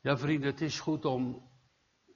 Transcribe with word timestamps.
Ja, 0.00 0.16
vrienden, 0.16 0.50
het 0.50 0.60
is 0.60 0.80
goed 0.80 1.04
om 1.04 1.50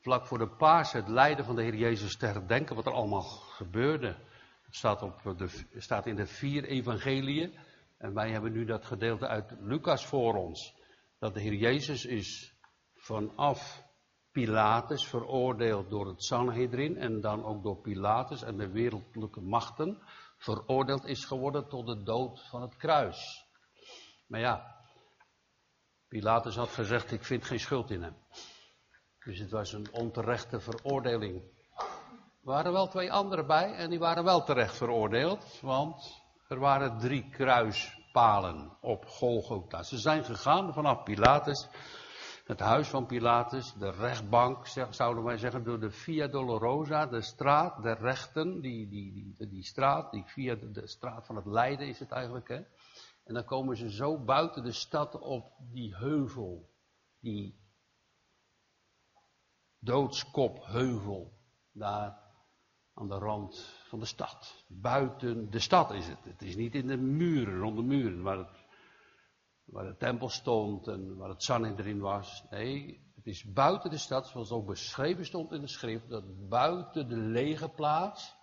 vlak 0.01 0.27
voor 0.27 0.39
de 0.39 0.49
paas 0.49 0.93
het 0.93 1.09
lijden 1.09 1.45
van 1.45 1.57
de 1.57 1.63
Heer 1.63 1.75
Jezus 1.75 2.17
te 2.17 2.27
herdenken, 2.27 2.77
wat 2.77 2.87
er 2.87 2.93
allemaal 2.93 3.23
gebeurde. 3.23 4.17
Het 4.63 4.77
staat, 4.77 5.03
op 5.03 5.39
de, 5.39 5.67
staat 5.77 6.07
in 6.07 6.17
de 6.17 6.27
vier 6.27 6.65
evangeliën. 6.65 7.59
En 7.99 8.15
wij 8.15 8.31
hebben 8.31 8.53
nu 8.53 8.65
dat 8.65 8.85
gedeelte 8.85 9.27
uit 9.27 9.55
Lucas 9.61 10.07
voor 10.07 10.35
ons. 10.35 10.75
Dat 11.19 11.35
de 11.35 11.41
Heer 11.41 11.55
Jezus 11.55 12.05
is 12.05 12.55
vanaf 12.95 13.85
Pilatus 14.33 15.07
veroordeeld 15.07 15.91
door 15.91 16.07
het 16.07 16.25
Sanhedrin 16.25 16.97
en 16.97 17.21
dan 17.21 17.45
ook 17.45 17.63
door 17.63 17.81
Pilatus 17.81 18.43
en 18.43 18.57
de 18.57 18.71
wereldlijke 18.71 19.41
machten 19.41 20.03
veroordeeld 20.37 21.05
is 21.05 21.25
geworden 21.25 21.69
tot 21.69 21.87
de 21.87 22.03
dood 22.03 22.49
van 22.49 22.63
het 22.63 22.77
kruis. 22.77 23.47
Maar 24.27 24.41
ja, 24.41 24.72
Pilatus 26.13 26.57
had 26.57 26.69
gezegd, 26.69 27.13
ik 27.13 27.25
vind 27.25 27.45
geen 27.45 27.61
schuld 27.61 27.91
in 27.91 28.03
hem. 28.03 28.17
Dus 29.25 29.39
het 29.39 29.51
was 29.51 29.73
een 29.73 29.89
onterechte 29.93 30.61
veroordeling. 30.61 31.43
Er 31.77 32.51
waren 32.51 32.73
wel 32.73 32.89
twee 32.89 33.13
anderen 33.13 33.47
bij 33.47 33.75
en 33.75 33.91
die 33.91 33.99
waren 33.99 34.25
wel 34.25 34.45
terecht 34.45 34.77
veroordeeld, 34.77 35.61
want 35.61 36.23
er 36.49 36.59
waren 36.59 36.99
drie 36.99 37.29
kruispalen 37.31 38.77
op 38.81 39.07
Golgotha. 39.07 39.83
Ze 39.83 39.99
zijn 39.99 40.25
gegaan 40.25 40.73
vanaf 40.73 41.03
Pilatus, 41.03 41.69
het 42.45 42.61
huis 42.61 42.89
van 42.89 43.07
Pilatus, 43.07 43.73
de 43.73 43.91
rechtbank, 43.91 44.67
zouden 44.91 45.25
wij 45.25 45.37
zeggen, 45.37 45.65
door 45.65 45.81
de 45.81 45.91
Via 45.91 46.27
Dolorosa, 46.27 47.07
de 47.07 47.23
straat 47.23 47.83
der 47.83 47.99
rechten, 48.01 48.61
die, 48.61 48.89
die, 48.89 49.13
die, 49.13 49.49
die 49.49 49.65
straat, 49.65 50.11
die 50.11 50.25
via 50.27 50.55
de, 50.55 50.71
de 50.71 50.87
straat 50.87 51.27
van 51.27 51.37
het 51.37 51.47
lijden 51.47 51.87
is 51.87 51.99
het 51.99 52.11
eigenlijk, 52.11 52.49
hè. 52.49 52.61
En 53.25 53.35
dan 53.35 53.45
komen 53.45 53.77
ze 53.77 53.91
zo 53.91 54.25
buiten 54.25 54.63
de 54.63 54.73
stad 54.73 55.19
op 55.19 55.53
die 55.59 55.97
heuvel, 55.97 56.71
die 57.21 57.61
doodskopheuvel, 59.79 61.33
daar 61.73 62.23
aan 62.95 63.09
de 63.09 63.19
rand 63.19 63.59
van 63.89 63.99
de 63.99 64.07
stad. 64.07 64.65
Buiten 64.69 65.51
de 65.51 65.59
stad 65.59 65.93
is 65.93 66.07
het. 66.07 66.25
Het 66.25 66.43
is 66.43 66.57
niet 66.57 66.75
in 66.75 66.87
de 66.87 66.97
muren, 66.97 67.59
rond 67.59 67.77
de 67.77 67.83
muren, 67.83 68.23
waar, 68.23 68.39
het, 68.39 68.67
waar 69.65 69.85
de 69.85 69.97
tempel 69.97 70.29
stond 70.29 70.89
en 70.89 71.17
waar 71.17 71.29
het 71.29 71.49
erin 71.79 72.01
was. 72.01 72.45
Nee, 72.51 73.07
het 73.15 73.27
is 73.27 73.53
buiten 73.53 73.91
de 73.91 73.99
stad, 73.99 74.27
zoals 74.27 74.51
ook 74.51 74.67
beschreven 74.67 75.27
stond 75.27 75.53
in 75.53 75.61
de 75.61 75.69
schrift, 75.69 76.09
dat 76.09 76.49
buiten 76.49 77.09
de 77.09 77.17
lege 77.17 77.69
plaats 77.69 78.37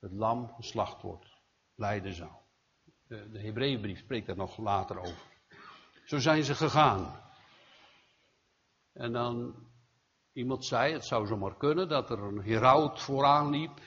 het 0.00 0.12
lam 0.12 0.54
geslacht 0.54 1.02
wordt, 1.02 1.42
lijden 1.74 2.14
zou. 2.14 2.43
De, 3.14 3.30
de 3.30 3.40
Hebreeënbrief 3.40 3.98
spreekt 3.98 4.26
daar 4.26 4.36
nog 4.36 4.58
later 4.58 4.98
over. 4.98 5.22
Zo 6.04 6.18
zijn 6.18 6.44
ze 6.44 6.54
gegaan. 6.54 7.20
En 8.92 9.12
dan, 9.12 9.54
iemand 10.32 10.64
zei, 10.64 10.92
het 10.92 11.04
zou 11.04 11.26
zomaar 11.26 11.56
kunnen, 11.56 11.88
dat 11.88 12.10
er 12.10 12.18
een 12.18 12.42
heraut 12.42 13.00
vooraan 13.00 13.50
liep. 13.50 13.80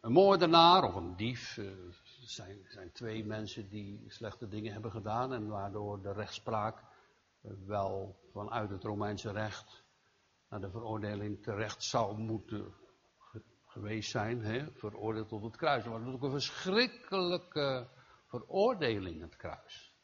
Een 0.00 0.12
moordenaar 0.12 0.82
of 0.82 0.94
een 0.94 1.16
dief. 1.16 1.56
Er 1.56 1.66
eh, 1.66 1.94
zijn, 2.20 2.58
zijn 2.68 2.92
twee 2.92 3.24
mensen 3.24 3.68
die 3.68 4.04
slechte 4.06 4.48
dingen 4.48 4.72
hebben 4.72 4.90
gedaan 4.90 5.32
en 5.32 5.48
waardoor 5.48 6.02
de 6.02 6.12
rechtspraak 6.12 6.78
eh, 7.42 7.50
wel 7.66 8.18
vanuit 8.32 8.70
het 8.70 8.84
Romeinse 8.84 9.32
recht 9.32 9.84
naar 10.48 10.60
de 10.60 10.70
veroordeling 10.70 11.42
terecht 11.42 11.82
zou 11.82 12.18
moeten 12.18 12.74
geweest 13.66 14.10
zijn, 14.10 14.42
hè, 14.42 14.72
veroordeeld 14.72 15.28
tot 15.28 15.42
het 15.42 15.56
kruis. 15.56 15.82
Dat 15.82 15.92
was 15.92 16.02
natuurlijk 16.02 16.24
een 16.24 16.40
verschrikkelijke 16.40 17.88
veroordeling, 18.28 19.20
het 19.20 19.36
kruis. 19.36 19.94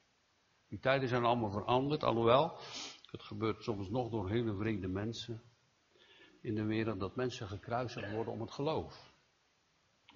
Die 0.68 0.78
tijden 0.78 1.08
zijn 1.08 1.24
allemaal 1.24 1.50
veranderd, 1.50 2.02
alhoewel, 2.02 2.58
het 3.10 3.22
gebeurt 3.22 3.62
soms 3.62 3.88
nog 3.88 4.10
door 4.10 4.28
hele 4.28 4.54
vreemde 4.54 4.88
mensen 4.88 5.42
in 6.40 6.54
de 6.54 6.64
wereld, 6.64 7.00
dat 7.00 7.16
mensen 7.16 7.48
gekruisigd 7.48 8.12
worden 8.12 8.32
om 8.32 8.40
het 8.40 8.52
geloof. 8.52 9.12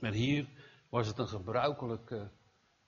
Maar 0.01 0.13
hier 0.13 0.49
was 0.91 1.07
het 1.07 1.19
een 1.19 1.29
gebruikelijke 1.29 2.31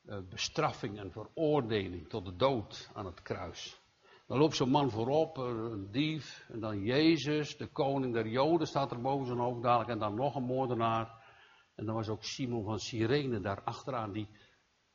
uh, 0.05 0.19
bestraffing 0.29 0.99
en 0.99 1.13
veroordeling 1.13 2.09
tot 2.09 2.25
de 2.25 2.37
dood 2.37 2.91
aan 2.95 3.07
het 3.07 3.23
kruis. 3.23 3.81
Dan 4.27 4.39
loopt 4.39 4.57
zo'n 4.57 4.71
man 4.71 4.91
voorop, 4.91 5.37
een 5.37 5.91
dief, 5.91 6.47
en 6.49 6.61
dan 6.61 6.83
Jezus, 6.83 7.57
de 7.57 7.67
koning 7.67 8.15
der 8.15 8.29
Joden, 8.29 8.67
staat 8.67 8.91
er 8.91 9.01
boven 9.01 9.27
zijn 9.27 9.39
hoofd 9.39 9.63
dadelijk, 9.63 9.91
en 9.91 9.99
dan 9.99 10.15
nog 10.15 10.35
een 10.35 10.43
moordenaar. 10.43 11.25
En 11.75 11.87
dan 11.87 11.95
was 11.95 12.09
ook 12.09 12.25
Simon 12.25 12.65
van 12.65 12.79
Cyrene 12.79 13.41
daar 13.41 13.63
achteraan, 13.65 14.13
die 14.13 14.29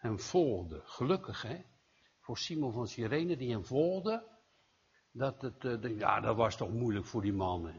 hem 0.06 0.20
volgde. 0.20 0.82
Gelukkig, 0.84 1.42
hè? 1.42 1.62
Voor 2.20 2.38
Simon 2.38 2.74
van 2.74 2.88
Cyrene, 2.88 3.38
die 3.38 3.52
hem 3.52 3.66
volgde, 3.66 4.24
dat, 5.12 5.42
het, 5.42 5.64
uh, 5.64 6.00
ja, 6.00 6.20
dat 6.20 6.36
was 6.36 6.58
toch 6.58 6.72
moeilijk 6.72 7.06
voor 7.06 7.22
die 7.22 7.34
man. 7.34 7.72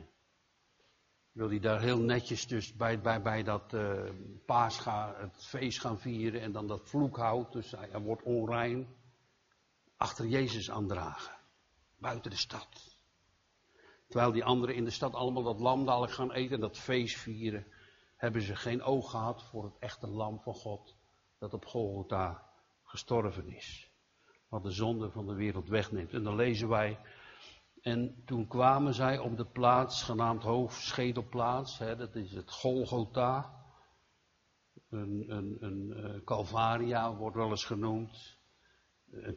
Wil 1.32 1.48
hij 1.48 1.59
daar 1.59 1.81
heel 1.81 2.00
netjes 2.00 2.47
dus 2.47 2.76
bij, 2.76 3.00
bij, 3.00 3.22
bij 3.22 3.42
dat 3.42 3.72
uh, 3.72 4.10
paascha, 4.47 5.15
het 5.16 5.44
feest 5.44 5.81
gaan 5.81 5.98
vieren 5.98 6.41
en 6.41 6.53
dan 6.53 6.66
dat 6.66 6.88
vloekhout, 6.88 7.53
dus 7.53 7.70
hij, 7.70 7.88
hij 7.91 8.00
wordt 8.00 8.22
onrein, 8.22 8.86
achter 9.97 10.26
Jezus 10.26 10.70
aandragen 10.70 11.34
buiten 11.98 12.31
de 12.31 12.36
stad. 12.36 12.98
Terwijl 14.09 14.32
die 14.32 14.44
anderen 14.44 14.75
in 14.75 14.84
de 14.84 14.91
stad 14.91 15.15
allemaal 15.15 15.42
dat 15.42 15.60
lam 15.60 15.84
dadelijk 15.84 16.12
gaan 16.12 16.32
eten 16.32 16.54
en 16.54 16.60
dat 16.60 16.78
feest 16.78 17.16
vieren, 17.16 17.66
hebben 18.16 18.42
ze 18.42 18.56
geen 18.56 18.82
oog 18.82 19.10
gehad 19.10 19.42
voor 19.42 19.65
het 19.65 19.78
echte 19.78 20.06
lam 20.06 20.41
van 20.41 20.54
God 20.54 20.97
dat 21.38 21.54
op 21.54 21.64
Golgotha 21.64 22.50
gestorven 22.82 23.48
is. 23.48 23.91
Wat 24.48 24.62
de 24.62 24.70
zonde 24.70 25.10
van 25.10 25.26
de 25.26 25.34
wereld 25.34 25.69
wegneemt. 25.69 26.12
En 26.12 26.22
dan 26.22 26.34
lezen 26.34 26.69
wij, 26.69 26.98
en 27.80 28.22
toen 28.24 28.47
kwamen 28.47 28.94
zij 28.94 29.19
op 29.19 29.36
de 29.36 29.47
plaats 29.47 30.02
genaamd 30.02 30.42
hoofdschedelplaats, 30.42 31.78
hè, 31.78 31.97
dat 31.97 32.14
is 32.14 32.32
het 32.32 32.50
Golgotha. 32.50 33.64
Een, 34.91 35.24
een, 35.28 35.56
een, 35.60 36.04
een 36.04 36.24
Calvaria 36.24 37.14
wordt 37.14 37.36
wel 37.36 37.50
eens 37.50 37.64
genoemd. 37.64 38.38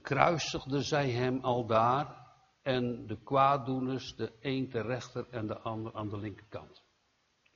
Kruisigden 0.02 0.84
zij 0.84 1.10
hem 1.10 1.40
al 1.40 1.66
daar 1.66 2.28
en 2.62 3.08
de 3.08 3.18
kwaaddoeners, 3.24 4.16
de 4.16 4.34
een 4.40 4.70
ter 4.70 4.86
rechter 4.86 5.28
en 5.30 5.48
de 5.48 5.60
ander 5.60 5.94
aan 5.94 6.10
de 6.10 6.18
linkerkant. 6.18 6.84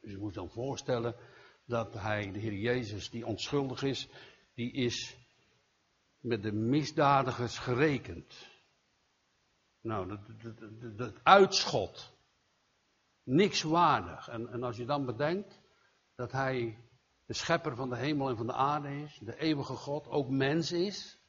Dus 0.02 0.12
je 0.12 0.18
moet 0.18 0.34
dan 0.34 0.50
voorstellen 0.50 1.16
dat 1.66 1.94
hij, 1.94 2.32
de 2.32 2.40
Heer 2.40 2.54
Jezus, 2.54 3.10
die 3.10 3.26
onschuldig 3.26 3.84
is, 3.84 4.10
die 4.54 4.72
is 4.72 5.18
met 6.20 6.44
de 6.44 6.52
misdadigers 6.52 7.58
gerekend. 7.58 8.48
Nou, 9.82 10.20
dat, 10.96 11.24
uitschot. 11.24 12.12
Niks 13.24 13.62
waardig. 13.62 14.28
En, 14.28 14.50
en 14.50 14.64
als 14.64 14.78
je 14.78 14.86
dan 14.86 15.06
bedenkt 15.06 15.62
dat 16.16 16.32
hij 16.32 16.84
de 17.26 17.34
schepper 17.34 17.76
van 17.76 17.90
de 17.90 17.98
hemel 17.98 18.30
en 18.30 18.38
van 18.38 18.48
de 18.48 18.54
aarde 18.54 19.02
is, 19.02 19.20
de 19.22 19.38
eeuwige 19.38 19.76
God, 19.76 20.08
ook 20.08 20.30
mens 20.30 20.72
is, 20.72 21.24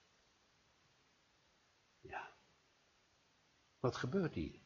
Wat 3.84 3.96
gebeurt 3.96 4.34
hier? 4.34 4.60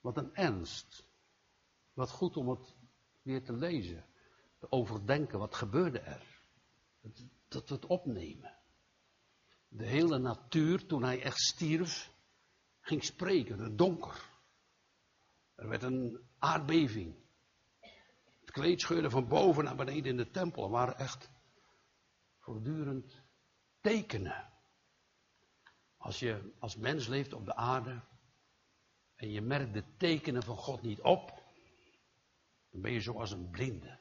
Wat 0.00 0.16
een 0.16 0.34
ernst. 0.34 1.04
Wat 1.92 2.10
goed 2.10 2.36
om 2.36 2.48
het 2.48 2.76
weer 3.22 3.44
te 3.44 3.52
lezen. 3.52 4.04
Te 4.58 4.70
overdenken, 4.70 5.38
wat 5.38 5.54
gebeurde 5.54 5.98
er? 5.98 6.39
Dat 7.48 7.68
we 7.68 7.74
het 7.74 7.86
opnemen. 7.86 8.58
De 9.68 9.86
hele 9.86 10.18
natuur, 10.18 10.86
toen 10.86 11.02
hij 11.02 11.22
echt 11.22 11.40
stierf, 11.40 12.12
ging 12.80 13.04
spreken. 13.04 13.58
Het 13.58 13.78
donker. 13.78 14.28
Er 15.54 15.68
werd 15.68 15.82
een 15.82 16.20
aardbeving. 16.38 17.14
Het 18.40 18.50
kleed 18.50 18.80
scheurde 18.80 19.10
van 19.10 19.28
boven 19.28 19.64
naar 19.64 19.76
beneden 19.76 20.10
in 20.10 20.16
de 20.16 20.30
tempel. 20.30 20.64
Er 20.64 20.70
waren 20.70 20.98
echt 20.98 21.30
voortdurend 22.38 23.22
tekenen. 23.80 24.48
Als 25.96 26.18
je 26.18 26.52
als 26.58 26.76
mens 26.76 27.06
leeft 27.06 27.32
op 27.32 27.44
de 27.44 27.54
aarde 27.54 28.00
en 29.14 29.30
je 29.30 29.40
merkt 29.40 29.72
de 29.72 29.84
tekenen 29.96 30.42
van 30.42 30.56
God 30.56 30.82
niet 30.82 31.00
op, 31.00 31.42
dan 32.70 32.80
ben 32.80 32.92
je 32.92 33.00
zoals 33.00 33.30
een 33.30 33.50
blinde. 33.50 33.99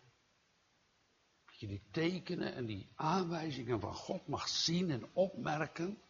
Dat 1.60 1.70
je 1.70 1.76
die 1.76 1.88
tekenen 1.92 2.54
en 2.54 2.66
die 2.66 2.90
aanwijzingen 2.96 3.80
van 3.80 3.94
God 3.94 4.28
mag 4.28 4.48
zien 4.48 4.92
en 4.92 5.14
opmerken, 5.14 6.02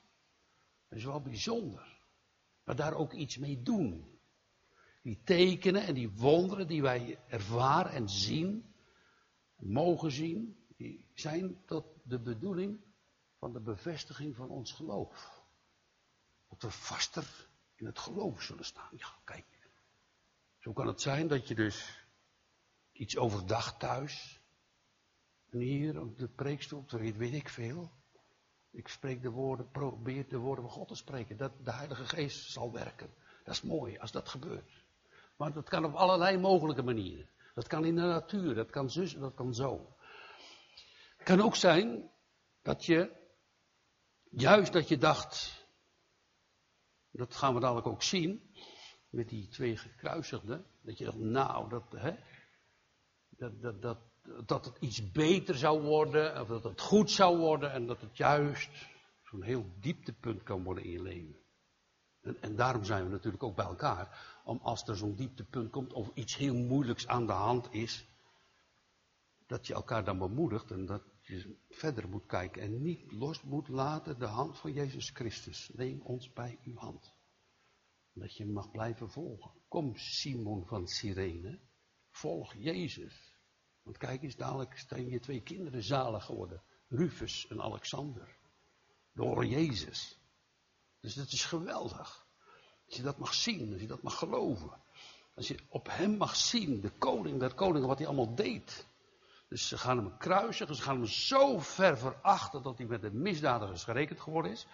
dat 0.87 0.97
is 0.97 1.05
wel 1.05 1.21
bijzonder. 1.21 1.99
Maar 2.63 2.75
daar 2.75 2.93
ook 2.93 3.13
iets 3.13 3.37
mee 3.37 3.61
doen. 3.61 4.19
Die 5.01 5.21
tekenen 5.23 5.85
en 5.85 5.93
die 5.93 6.09
wonderen 6.09 6.67
die 6.67 6.81
wij 6.81 7.19
ervaren 7.27 7.91
en 7.91 8.09
zien, 8.09 8.73
mogen 9.55 10.11
zien, 10.11 10.65
die 10.77 11.05
zijn 11.13 11.65
tot 11.65 11.85
de 12.03 12.19
bedoeling 12.19 12.79
van 13.37 13.53
de 13.53 13.61
bevestiging 13.61 14.35
van 14.35 14.49
ons 14.49 14.71
geloof. 14.71 15.43
Dat 16.49 16.61
we 16.61 16.71
vaster 16.71 17.49
in 17.75 17.85
het 17.85 17.99
geloof 17.99 18.41
zullen 18.41 18.65
staan. 18.65 18.91
Ja, 18.97 19.15
kijk. 19.23 19.45
Zo 20.57 20.73
kan 20.73 20.87
het 20.87 21.01
zijn 21.01 21.27
dat 21.27 21.47
je 21.47 21.55
dus 21.55 22.07
iets 22.91 23.17
overdacht 23.17 23.79
thuis. 23.79 24.38
En 25.51 25.59
hier 25.59 26.01
op 26.01 26.17
de 26.17 26.27
preekstoel, 26.27 26.85
weet 26.89 27.33
ik 27.33 27.49
veel. 27.49 27.91
Ik 28.71 28.87
spreek 28.87 29.21
de 29.21 29.29
woorden, 29.29 29.69
probeer 29.71 30.29
de 30.29 30.37
woorden 30.37 30.63
van 30.63 30.73
God 30.73 30.87
te 30.87 30.95
spreken. 30.95 31.37
Dat 31.37 31.51
de 31.65 31.71
Heilige 31.71 32.05
Geest 32.05 32.51
zal 32.51 32.71
werken. 32.71 33.13
Dat 33.43 33.53
is 33.53 33.61
mooi 33.61 33.97
als 33.97 34.11
dat 34.11 34.29
gebeurt. 34.29 34.85
Maar 35.37 35.53
dat 35.53 35.69
kan 35.69 35.85
op 35.85 35.93
allerlei 35.93 36.37
mogelijke 36.37 36.83
manieren. 36.83 37.29
Dat 37.53 37.67
kan 37.67 37.85
in 37.85 37.95
de 37.95 38.01
natuur, 38.01 38.55
dat 38.55 38.69
kan 38.69 38.89
zus, 38.89 39.13
dat 39.13 39.33
kan 39.33 39.53
zo. 39.53 39.95
Het 41.17 41.27
kan 41.27 41.41
ook 41.41 41.55
zijn 41.55 42.11
dat 42.61 42.85
je, 42.85 43.11
juist 44.29 44.73
dat 44.73 44.87
je 44.87 44.97
dacht, 44.97 45.65
dat 47.11 47.35
gaan 47.35 47.53
we 47.53 47.59
dadelijk 47.59 47.87
ook 47.87 48.03
zien, 48.03 48.53
met 49.09 49.29
die 49.29 49.47
twee 49.47 49.77
gekruisigden, 49.77 50.65
dat 50.81 50.97
je 50.97 51.05
dacht, 51.05 51.17
nou, 51.17 51.69
dat, 51.69 51.91
hè, 51.91 52.15
dat, 53.29 53.61
dat, 53.61 53.81
dat, 53.81 53.97
dat 54.45 54.65
het 54.65 54.77
iets 54.79 55.11
beter 55.11 55.55
zou 55.55 55.81
worden, 55.81 56.41
of 56.41 56.47
dat 56.47 56.63
het 56.63 56.81
goed 56.81 57.11
zou 57.11 57.37
worden, 57.37 57.71
en 57.71 57.85
dat 57.85 58.01
het 58.01 58.17
juist 58.17 58.69
zo'n 59.23 59.43
heel 59.43 59.65
dieptepunt 59.79 60.43
kan 60.43 60.63
worden 60.63 60.83
in 60.83 60.91
je 60.91 61.01
leven. 61.01 61.35
En, 62.21 62.41
en, 62.41 62.55
daarom 62.55 62.83
zijn 62.83 63.03
we 63.03 63.09
natuurlijk 63.09 63.43
ook 63.43 63.55
bij 63.55 63.65
elkaar, 63.65 64.39
om 64.43 64.59
als 64.61 64.87
er 64.87 64.95
zo'n 64.95 65.15
dieptepunt 65.15 65.71
komt, 65.71 65.93
of 65.93 66.11
iets 66.13 66.35
heel 66.35 66.55
moeilijks 66.55 67.07
aan 67.07 67.25
de 67.25 67.31
hand 67.31 67.73
is, 67.73 68.07
dat 69.47 69.67
je 69.67 69.73
elkaar 69.73 70.03
dan 70.03 70.17
bemoedigt 70.17 70.71
en 70.71 70.85
dat 70.85 71.03
je 71.21 71.55
verder 71.69 72.09
moet 72.09 72.25
kijken 72.25 72.61
en 72.61 72.81
niet 72.81 73.11
los 73.11 73.41
moet 73.43 73.67
laten 73.67 74.19
de 74.19 74.25
hand 74.25 74.57
van 74.57 74.73
Jezus 74.73 75.09
Christus. 75.09 75.69
Neem 75.73 76.01
ons 76.01 76.33
bij 76.33 76.59
uw 76.63 76.75
hand. 76.75 77.13
Dat 78.13 78.35
je 78.35 78.45
mag 78.45 78.71
blijven 78.71 79.09
volgen. 79.09 79.51
Kom 79.67 79.95
Simon 79.95 80.65
van 80.65 80.87
Sirene, 80.87 81.59
volg 82.09 82.53
Jezus. 82.53 83.28
Want 83.89 84.01
kijk 84.01 84.23
eens, 84.23 84.35
dadelijk 84.35 84.83
zijn 84.87 85.09
je 85.09 85.19
twee 85.19 85.41
kinderen 85.41 85.83
zalig 85.83 86.25
geworden. 86.25 86.61
Rufus 86.87 87.47
en 87.47 87.61
Alexander. 87.61 88.37
Door 89.13 89.45
Jezus. 89.45 90.19
Dus 90.99 91.13
dat 91.13 91.31
is 91.31 91.45
geweldig. 91.45 92.27
Als 92.85 92.95
je 92.95 93.01
dat 93.01 93.17
mag 93.17 93.33
zien, 93.33 93.71
als 93.71 93.81
je 93.81 93.87
dat 93.87 94.01
mag 94.01 94.17
geloven. 94.17 94.81
Als 95.35 95.47
je 95.47 95.57
op 95.69 95.87
hem 95.91 96.17
mag 96.17 96.35
zien, 96.35 96.81
de 96.81 96.89
koning 96.89 97.39
der 97.39 97.53
koningen, 97.53 97.87
wat 97.87 97.97
hij 97.97 98.07
allemaal 98.07 98.35
deed. 98.35 98.87
Dus 99.47 99.67
ze 99.67 99.77
gaan 99.77 99.97
hem 99.97 100.17
kruisigen, 100.17 100.75
ze 100.75 100.81
gaan 100.81 100.95
hem 100.95 101.05
zo 101.05 101.59
ver 101.59 101.97
verachten 101.97 102.63
dat 102.63 102.77
hij 102.77 102.87
met 102.87 103.01
de 103.01 103.11
misdadigers 103.11 103.83
gerekend 103.83 104.19
geworden 104.19 104.51
is. 104.51 104.67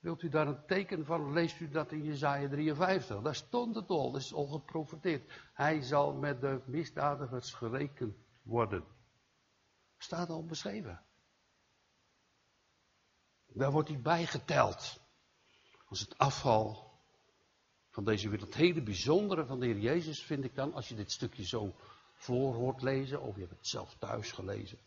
Wilt 0.00 0.22
u 0.22 0.28
daar 0.28 0.46
een 0.46 0.66
teken 0.66 1.04
van, 1.04 1.32
leest 1.32 1.60
u 1.60 1.68
dat 1.68 1.92
in 1.92 2.04
Jezaja 2.04 2.48
53. 2.48 3.20
Daar 3.20 3.34
stond 3.34 3.74
het 3.74 3.88
al, 3.88 4.12
dat 4.12 4.20
is 4.20 4.34
al 4.34 4.46
geprofeteerd. 4.46 5.32
Hij 5.54 5.82
zal 5.82 6.14
met 6.14 6.40
de 6.40 6.62
misdadigers 6.66 7.52
gerekend 7.52 8.16
worden. 8.42 8.84
Staat 9.96 10.28
al 10.28 10.44
beschreven. 10.44 11.02
Daar 13.46 13.70
wordt 13.70 13.88
hij 13.88 14.00
bijgeteld. 14.00 15.00
Als 15.88 16.00
het 16.00 16.18
afval 16.18 16.88
van 17.90 18.04
deze 18.04 18.28
wereld. 18.28 18.48
Het 18.48 18.58
hele 18.58 18.82
bijzondere 18.82 19.46
van 19.46 19.60
de 19.60 19.66
Heer 19.66 19.78
Jezus 19.78 20.22
vind 20.22 20.44
ik 20.44 20.54
dan, 20.54 20.72
als 20.72 20.88
je 20.88 20.94
dit 20.94 21.12
stukje 21.12 21.44
zo 21.46 21.74
voor 22.14 22.54
hoort 22.54 22.82
lezen, 22.82 23.20
of 23.20 23.34
je 23.34 23.40
hebt 23.40 23.56
het 23.56 23.66
zelf 23.66 23.94
thuis 23.98 24.32
gelezen. 24.32 24.78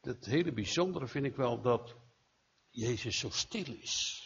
Het 0.00 0.24
hele 0.24 0.52
bijzondere 0.52 1.06
vind 1.06 1.24
ik 1.24 1.36
wel 1.36 1.60
dat 1.60 1.94
Jezus 2.76 3.18
zo 3.18 3.30
stil 3.30 3.74
is 3.80 4.22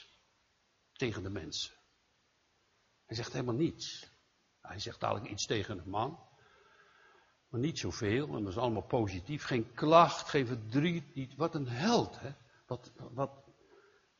tegen 0.93 1.23
de 1.23 1.31
mensen. 1.31 1.75
Hij 3.07 3.17
zegt 3.17 3.33
helemaal 3.33 3.55
niets. 3.55 4.11
Hij 4.61 4.79
zegt 4.79 5.01
dadelijk 5.01 5.31
iets 5.31 5.47
tegen 5.47 5.79
een 5.79 5.91
man. 5.91 6.19
Maar 7.49 7.61
niet 7.61 7.79
zoveel, 7.79 8.37
en 8.37 8.43
dat 8.43 8.53
is 8.53 8.59
allemaal 8.59 8.87
positief. 8.87 9.45
Geen 9.45 9.73
klacht, 9.75 10.29
geen 10.29 10.47
verdriet, 10.47 11.15
niet. 11.15 11.37
Wat 11.37 11.55
een 11.55 11.69
held, 11.69 12.21
hè. 12.21 12.31
Wat, 12.67 12.93
wat, 12.97 13.31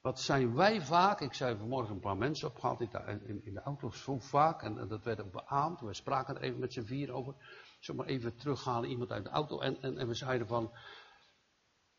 wat 0.01 0.21
zijn 0.21 0.55
wij 0.55 0.83
vaak, 0.83 1.21
ik 1.21 1.35
zei 1.35 1.57
vanmorgen 1.57 1.95
een 1.95 2.01
paar 2.01 2.17
mensen 2.17 2.49
opgehaald 2.49 2.81
in, 2.81 3.45
in 3.45 3.55
de 3.55 3.63
auto, 3.63 3.91
zo 3.91 4.19
vaak, 4.19 4.63
en, 4.63 4.89
dat 4.89 5.05
werd 5.05 5.21
ook 5.21 5.33
beaamd. 5.33 5.81
We 5.81 5.95
spraken 5.95 6.37
er 6.37 6.43
even 6.43 6.59
met 6.59 6.73
z'n 6.73 6.83
vier 6.85 7.13
over. 7.13 7.35
Zomaar 7.81 8.07
even 8.07 8.37
terughalen, 8.37 8.91
iemand 8.91 9.11
uit 9.11 9.25
de 9.25 9.31
auto. 9.31 9.61
En, 9.61 9.83
en, 9.83 9.99
en 9.99 10.09
we 10.09 10.15
zeiden 10.15 10.47
van, 10.47 10.73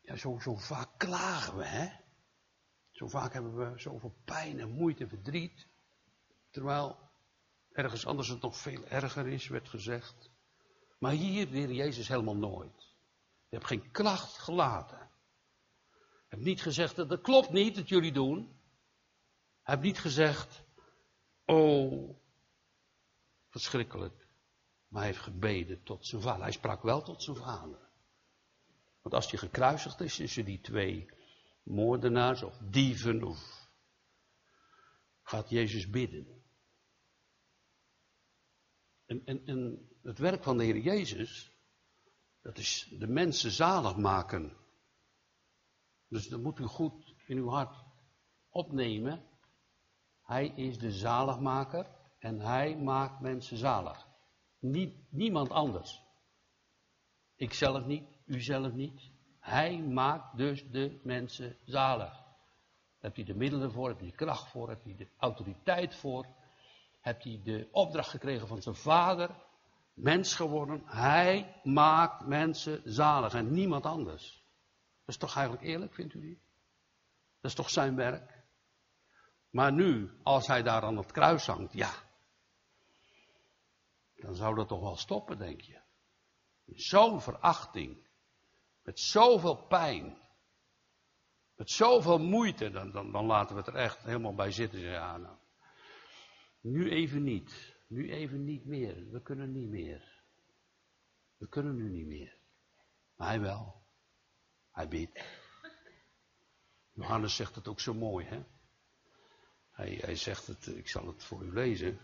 ja, 0.00 0.16
zo, 0.16 0.38
zo 0.40 0.56
vaak 0.56 0.88
klagen 0.96 1.56
we, 1.56 1.64
hè. 1.64 2.01
Zo 2.92 3.08
vaak 3.08 3.32
hebben 3.32 3.56
we 3.56 3.78
zoveel 3.78 4.14
pijn 4.24 4.60
en 4.60 4.70
moeite 4.70 5.02
en 5.02 5.08
verdriet. 5.08 5.66
Terwijl 6.50 6.98
ergens 7.72 8.06
anders 8.06 8.28
het 8.28 8.40
nog 8.40 8.56
veel 8.56 8.84
erger 8.84 9.26
is, 9.26 9.48
werd 9.48 9.68
gezegd. 9.68 10.30
Maar 10.98 11.12
hier, 11.12 11.50
de 11.50 11.74
Jezus, 11.74 12.08
helemaal 12.08 12.36
nooit. 12.36 12.80
Je 13.48 13.56
hebt 13.56 13.66
geen 13.66 13.90
klacht 13.90 14.38
gelaten. 14.38 15.10
Je 15.98 16.28
hebt 16.28 16.42
niet 16.42 16.62
gezegd, 16.62 16.96
dat 16.96 17.20
klopt 17.20 17.50
niet 17.50 17.74
dat 17.74 17.88
jullie 17.88 18.12
doen. 18.12 18.60
Hij 19.62 19.74
heeft 19.74 19.86
niet 19.86 19.98
gezegd, 19.98 20.64
oh, 21.44 22.16
verschrikkelijk. 23.48 24.26
Maar 24.88 25.02
hij 25.02 25.10
heeft 25.10 25.22
gebeden 25.22 25.82
tot 25.82 26.06
zijn 26.06 26.22
vader. 26.22 26.42
Hij 26.42 26.52
sprak 26.52 26.82
wel 26.82 27.02
tot 27.02 27.22
zijn 27.22 27.36
vader. 27.36 27.88
Want 29.02 29.14
als 29.14 29.30
hij 29.30 29.38
gekruisigd 29.38 30.00
is 30.00 30.16
tussen 30.16 30.44
die 30.44 30.60
twee 30.60 31.08
moordenaars 31.62 32.42
of 32.42 32.58
dieven 32.58 33.22
of 33.22 33.70
gaat 35.22 35.50
Jezus 35.50 35.90
bidden. 35.90 36.42
En, 39.06 39.24
en, 39.24 39.46
en 39.46 39.88
het 40.02 40.18
werk 40.18 40.42
van 40.42 40.58
de 40.58 40.64
Heer 40.64 40.78
Jezus, 40.78 41.52
dat 42.40 42.58
is 42.58 42.94
de 42.98 43.06
mensen 43.06 43.50
zalig 43.50 43.96
maken. 43.96 44.56
Dus 46.08 46.28
dat 46.28 46.40
moet 46.40 46.58
u 46.58 46.64
goed 46.64 47.14
in 47.26 47.36
uw 47.36 47.48
hart 47.48 47.84
opnemen. 48.48 49.24
Hij 50.22 50.46
is 50.46 50.78
de 50.78 50.92
zaligmaker 50.92 51.86
en 52.18 52.40
hij 52.40 52.76
maakt 52.76 53.20
mensen 53.20 53.56
zalig. 53.56 54.08
Niet, 54.58 55.12
niemand 55.12 55.50
anders. 55.50 56.02
Ik 57.36 57.52
zelf 57.52 57.86
niet, 57.86 58.04
u 58.26 58.40
zelf 58.40 58.72
niet. 58.72 59.11
Hij 59.42 59.78
maakt 59.78 60.36
dus 60.36 60.70
de 60.70 61.00
mensen 61.02 61.56
zalig. 61.64 62.22
Heb 62.98 63.16
je 63.16 63.24
de 63.24 63.34
middelen 63.34 63.72
voor, 63.72 63.88
heb 63.88 64.00
je 64.00 64.06
de 64.06 64.16
kracht 64.16 64.50
voor, 64.50 64.68
heb 64.68 64.84
je 64.84 64.94
de 64.94 65.08
autoriteit 65.18 65.94
voor. 65.94 66.26
Heb 67.00 67.20
je 67.20 67.42
de 67.42 67.68
opdracht 67.70 68.10
gekregen 68.10 68.46
van 68.48 68.62
zijn 68.62 68.74
vader, 68.74 69.30
mens 69.94 70.34
geworden. 70.34 70.82
Hij 70.84 71.60
maakt 71.62 72.26
mensen 72.26 72.80
zalig 72.84 73.34
en 73.34 73.52
niemand 73.52 73.84
anders. 73.84 74.44
Dat 74.98 75.08
is 75.08 75.16
toch 75.16 75.36
eigenlijk 75.36 75.66
eerlijk, 75.66 75.94
vindt 75.94 76.14
u 76.14 76.20
niet? 76.20 76.40
Dat 77.40 77.50
is 77.50 77.56
toch 77.56 77.70
zijn 77.70 77.96
werk? 77.96 78.42
Maar 79.50 79.72
nu, 79.72 80.10
als 80.22 80.46
hij 80.46 80.62
daar 80.62 80.82
aan 80.82 80.96
het 80.96 81.12
kruis 81.12 81.46
hangt, 81.46 81.72
ja. 81.72 81.90
Dan 84.16 84.34
zou 84.34 84.54
dat 84.54 84.68
toch 84.68 84.80
wel 84.80 84.96
stoppen, 84.96 85.38
denk 85.38 85.60
je. 85.60 85.80
Zo'n 86.66 87.20
verachting. 87.20 88.10
Met 88.82 89.00
zoveel 89.00 89.56
pijn. 89.66 90.18
Met 91.56 91.70
zoveel 91.70 92.18
moeite. 92.18 92.70
Dan, 92.70 92.90
dan, 92.90 93.12
dan 93.12 93.26
laten 93.26 93.54
we 93.54 93.60
het 93.60 93.70
er 93.70 93.80
echt 93.80 94.02
helemaal 94.02 94.34
bij 94.34 94.50
zitten. 94.50 94.80
Ja, 94.80 95.16
nou. 95.16 95.36
Nu 96.60 96.90
even 96.90 97.22
niet. 97.22 97.76
Nu 97.86 98.12
even 98.12 98.44
niet 98.44 98.64
meer. 98.64 99.10
We 99.10 99.22
kunnen 99.22 99.52
niet 99.52 99.68
meer. 99.68 100.22
We 101.36 101.48
kunnen 101.48 101.76
nu 101.76 101.90
niet 101.90 102.06
meer. 102.06 102.36
Maar 103.16 103.28
hij 103.28 103.40
wel. 103.40 103.82
Hij 104.70 104.88
bidt. 104.88 105.24
Johannes 106.92 107.36
zegt 107.36 107.54
het 107.54 107.68
ook 107.68 107.80
zo 107.80 107.94
mooi, 107.94 108.26
hè? 108.26 108.42
Hij, 109.70 109.98
hij 110.00 110.16
zegt 110.16 110.46
het, 110.46 110.66
ik 110.66 110.88
zal 110.88 111.06
het 111.06 111.24
voor 111.24 111.42
u 111.42 111.52
lezen. 111.52 112.00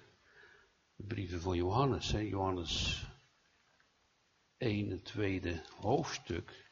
De 0.96 1.04
brieven 1.06 1.40
van 1.40 1.56
Johannes, 1.56 2.12
hè? 2.12 2.18
Johannes 2.18 3.04
1, 4.56 4.90
het 4.90 5.04
tweede 5.04 5.64
hoofdstuk. 5.80 6.67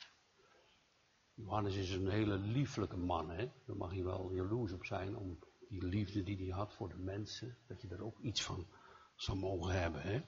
Johannes 1.36 1.76
is 1.76 1.90
een 1.90 2.08
hele 2.08 2.38
lieflijke 2.38 2.96
man, 2.96 3.30
hè? 3.30 3.50
Daar 3.66 3.76
mag 3.76 3.94
je 3.94 4.04
wel 4.04 4.32
jaloers 4.32 4.72
op 4.72 4.84
zijn, 4.84 5.16
om 5.16 5.38
die 5.68 5.84
liefde 5.84 6.22
die 6.22 6.36
hij 6.36 6.56
had 6.56 6.74
voor 6.74 6.88
de 6.88 6.98
mensen, 6.98 7.58
dat 7.66 7.80
je 7.80 7.88
daar 7.88 8.00
ook 8.00 8.18
iets 8.20 8.42
van 8.42 8.66
zou 9.14 9.38
mogen 9.38 9.80
hebben, 9.80 10.02
hè? 10.02 10.20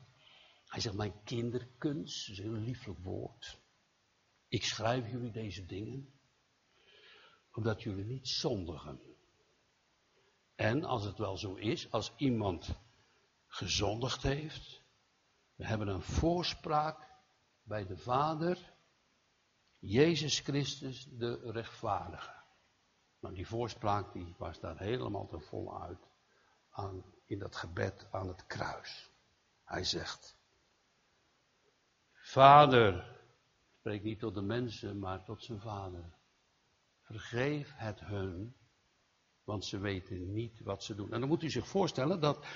Hij 0.64 0.80
zegt, 0.80 0.96
mijn 0.96 1.22
kinderkunst, 1.24 2.26
dat 2.26 2.38
is 2.38 2.44
een 2.44 2.54
heel 2.54 2.64
lieflijk 2.64 2.98
woord. 2.98 3.60
Ik 4.48 4.64
schrijf 4.64 5.10
jullie 5.10 5.30
deze 5.30 5.66
dingen, 5.66 6.12
omdat 7.52 7.82
jullie 7.82 8.04
niet 8.04 8.28
zondigen. 8.28 9.00
En 10.54 10.84
als 10.84 11.04
het 11.04 11.18
wel 11.18 11.36
zo 11.36 11.54
is, 11.54 11.90
als 11.90 12.12
iemand 12.16 12.80
gezondigd 13.46 14.22
heeft, 14.22 14.82
we 15.54 15.66
hebben 15.66 15.88
een 15.88 16.02
voorspraak 16.02 17.10
bij 17.62 17.86
de 17.86 17.96
Vader, 17.96 18.76
Jezus 19.78 20.40
Christus, 20.40 21.08
de 21.10 21.50
rechtvaardige. 21.50 22.36
Maar 23.18 23.32
die 23.32 23.46
voorspraak 23.46 24.12
die 24.12 24.34
was 24.38 24.60
daar 24.60 24.78
helemaal 24.78 25.26
ten 25.26 25.42
volle 25.42 25.80
uit 25.80 26.08
aan, 26.70 27.04
in 27.26 27.38
dat 27.38 27.56
gebed 27.56 28.06
aan 28.10 28.28
het 28.28 28.46
kruis. 28.46 29.10
Hij 29.64 29.84
zegt, 29.84 30.36
Vader, 32.12 33.16
spreekt 33.78 34.04
niet 34.04 34.18
tot 34.18 34.34
de 34.34 34.42
mensen, 34.42 34.98
maar 34.98 35.24
tot 35.24 35.44
zijn 35.44 35.60
vader. 35.60 36.16
vergeef 37.00 37.72
het 37.74 38.00
hun, 38.00 38.56
want 39.44 39.64
ze 39.64 39.78
weten 39.78 40.32
niet 40.32 40.60
wat 40.60 40.84
ze 40.84 40.94
doen. 40.94 41.12
En 41.12 41.20
dan 41.20 41.28
moet 41.28 41.42
u 41.42 41.50
zich 41.50 41.68
voorstellen 41.68 42.20
dat 42.20 42.46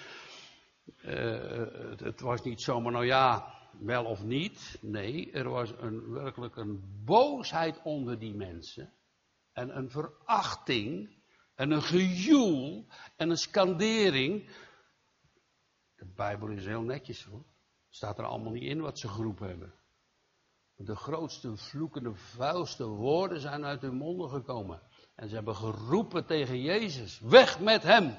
uh, 0.96 1.90
het, 1.90 2.00
het, 2.00 2.20
was 2.20 2.42
niet 2.42 2.60
zomaar, 2.60 2.92
nou 2.92 3.06
ja, 3.06 3.54
wel 3.78 4.04
of 4.04 4.22
niet. 4.22 4.78
Nee, 4.80 5.32
er 5.32 5.48
was 5.48 5.72
een, 5.78 6.10
werkelijk 6.10 6.56
een 6.56 7.02
boosheid 7.04 7.82
onder 7.82 8.18
die 8.18 8.34
mensen. 8.34 8.92
En 9.52 9.76
een 9.76 9.90
verachting. 9.90 11.20
En 11.54 11.70
een 11.70 11.82
gejoel. 11.82 12.86
En 13.16 13.30
een 13.30 13.36
skandering. 13.36 14.50
De 15.96 16.06
Bijbel 16.06 16.48
is 16.48 16.66
heel 16.66 16.82
netjes 16.82 17.24
hoor. 17.24 17.44
Staat 17.88 18.18
er 18.18 18.24
allemaal 18.24 18.52
niet 18.52 18.62
in 18.62 18.80
wat 18.80 18.98
ze 18.98 19.08
geroepen 19.08 19.48
hebben. 19.48 19.74
De 20.74 20.96
grootste 20.96 21.56
vloekende, 21.56 22.14
vuilste 22.14 22.86
woorden 22.86 23.40
zijn 23.40 23.64
uit 23.64 23.80
hun 23.80 23.94
monden 23.94 24.30
gekomen. 24.30 24.82
En 25.14 25.28
ze 25.28 25.34
hebben 25.34 25.56
geroepen 25.56 26.26
tegen 26.26 26.60
Jezus: 26.60 27.20
weg 27.20 27.60
met 27.60 27.82
hem! 27.82 28.18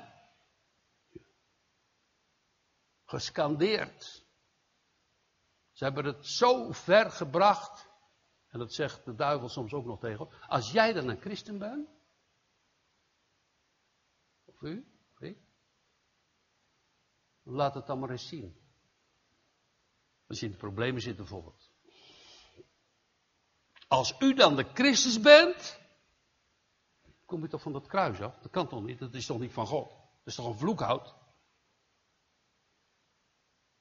Gescandeerd. 3.06 4.23
Ze 5.74 5.84
hebben 5.84 6.06
het 6.06 6.26
zo 6.26 6.72
ver 6.72 7.12
gebracht. 7.12 7.92
En 8.48 8.60
dat 8.60 8.74
zegt 8.74 9.06
de 9.06 9.16
duivel 9.16 9.50
soms 9.50 9.74
ook 9.74 9.86
nog 9.86 10.00
tegen. 10.00 10.30
Als 10.48 10.72
jij 10.72 10.94
dan 10.94 11.08
een 11.08 11.22
christen 11.22 11.58
bent. 11.58 11.90
Of 14.46 14.62
u, 14.62 14.86
of 15.14 15.22
ik. 15.22 15.38
Laat 17.44 17.74
het 17.74 17.86
dan 17.86 18.00
maar 18.00 18.10
eens 18.10 18.28
zien. 18.28 18.62
Als 20.28 20.40
je 20.40 20.46
in 20.46 20.52
de 20.52 20.58
problemen 20.58 21.02
zit 21.02 21.16
bijvoorbeeld. 21.16 21.72
Als 23.88 24.16
u 24.20 24.34
dan 24.34 24.56
de 24.56 24.64
Christus 24.64 25.20
bent, 25.20 25.80
kom 27.26 27.42
je 27.42 27.48
toch 27.48 27.62
van 27.62 27.74
dat 27.74 27.88
kruis 27.88 28.22
af? 28.22 28.40
Dat 28.40 28.52
kan 28.52 28.68
toch 28.68 28.84
niet? 28.84 29.00
Dat 29.00 29.14
is 29.14 29.26
toch 29.26 29.40
niet 29.40 29.54
van 29.54 29.68
God? 29.68 29.90
Dat 29.90 30.28
is 30.28 30.36
toch 30.36 30.46
een 30.46 30.58
vloekhout? 30.58 31.16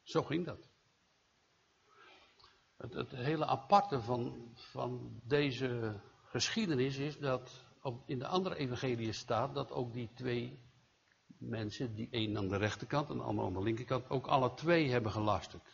Zo 0.03 0.23
ging 0.23 0.47
dat. 0.47 0.72
Het, 2.83 2.95
het 2.95 3.11
hele 3.11 3.47
aparte 3.47 4.01
van, 4.01 4.51
van 4.55 5.21
deze 5.25 6.01
geschiedenis 6.25 6.97
is 6.97 7.19
dat 7.19 7.65
in 8.07 8.19
de 8.19 8.27
andere 8.27 8.57
evangelie 8.57 9.13
staat 9.13 9.55
dat 9.55 9.71
ook 9.71 9.93
die 9.93 10.11
twee 10.15 10.59
mensen, 11.39 11.95
die 11.95 12.09
een 12.11 12.37
aan 12.37 12.49
de 12.49 12.57
rechterkant 12.57 13.11
en 13.11 13.17
de 13.17 13.23
ander 13.23 13.45
aan 13.45 13.53
de 13.53 13.63
linkerkant, 13.63 14.11
ook 14.11 14.27
alle 14.27 14.55
twee 14.55 14.91
hebben 14.91 15.13
gelasterd. 15.13 15.65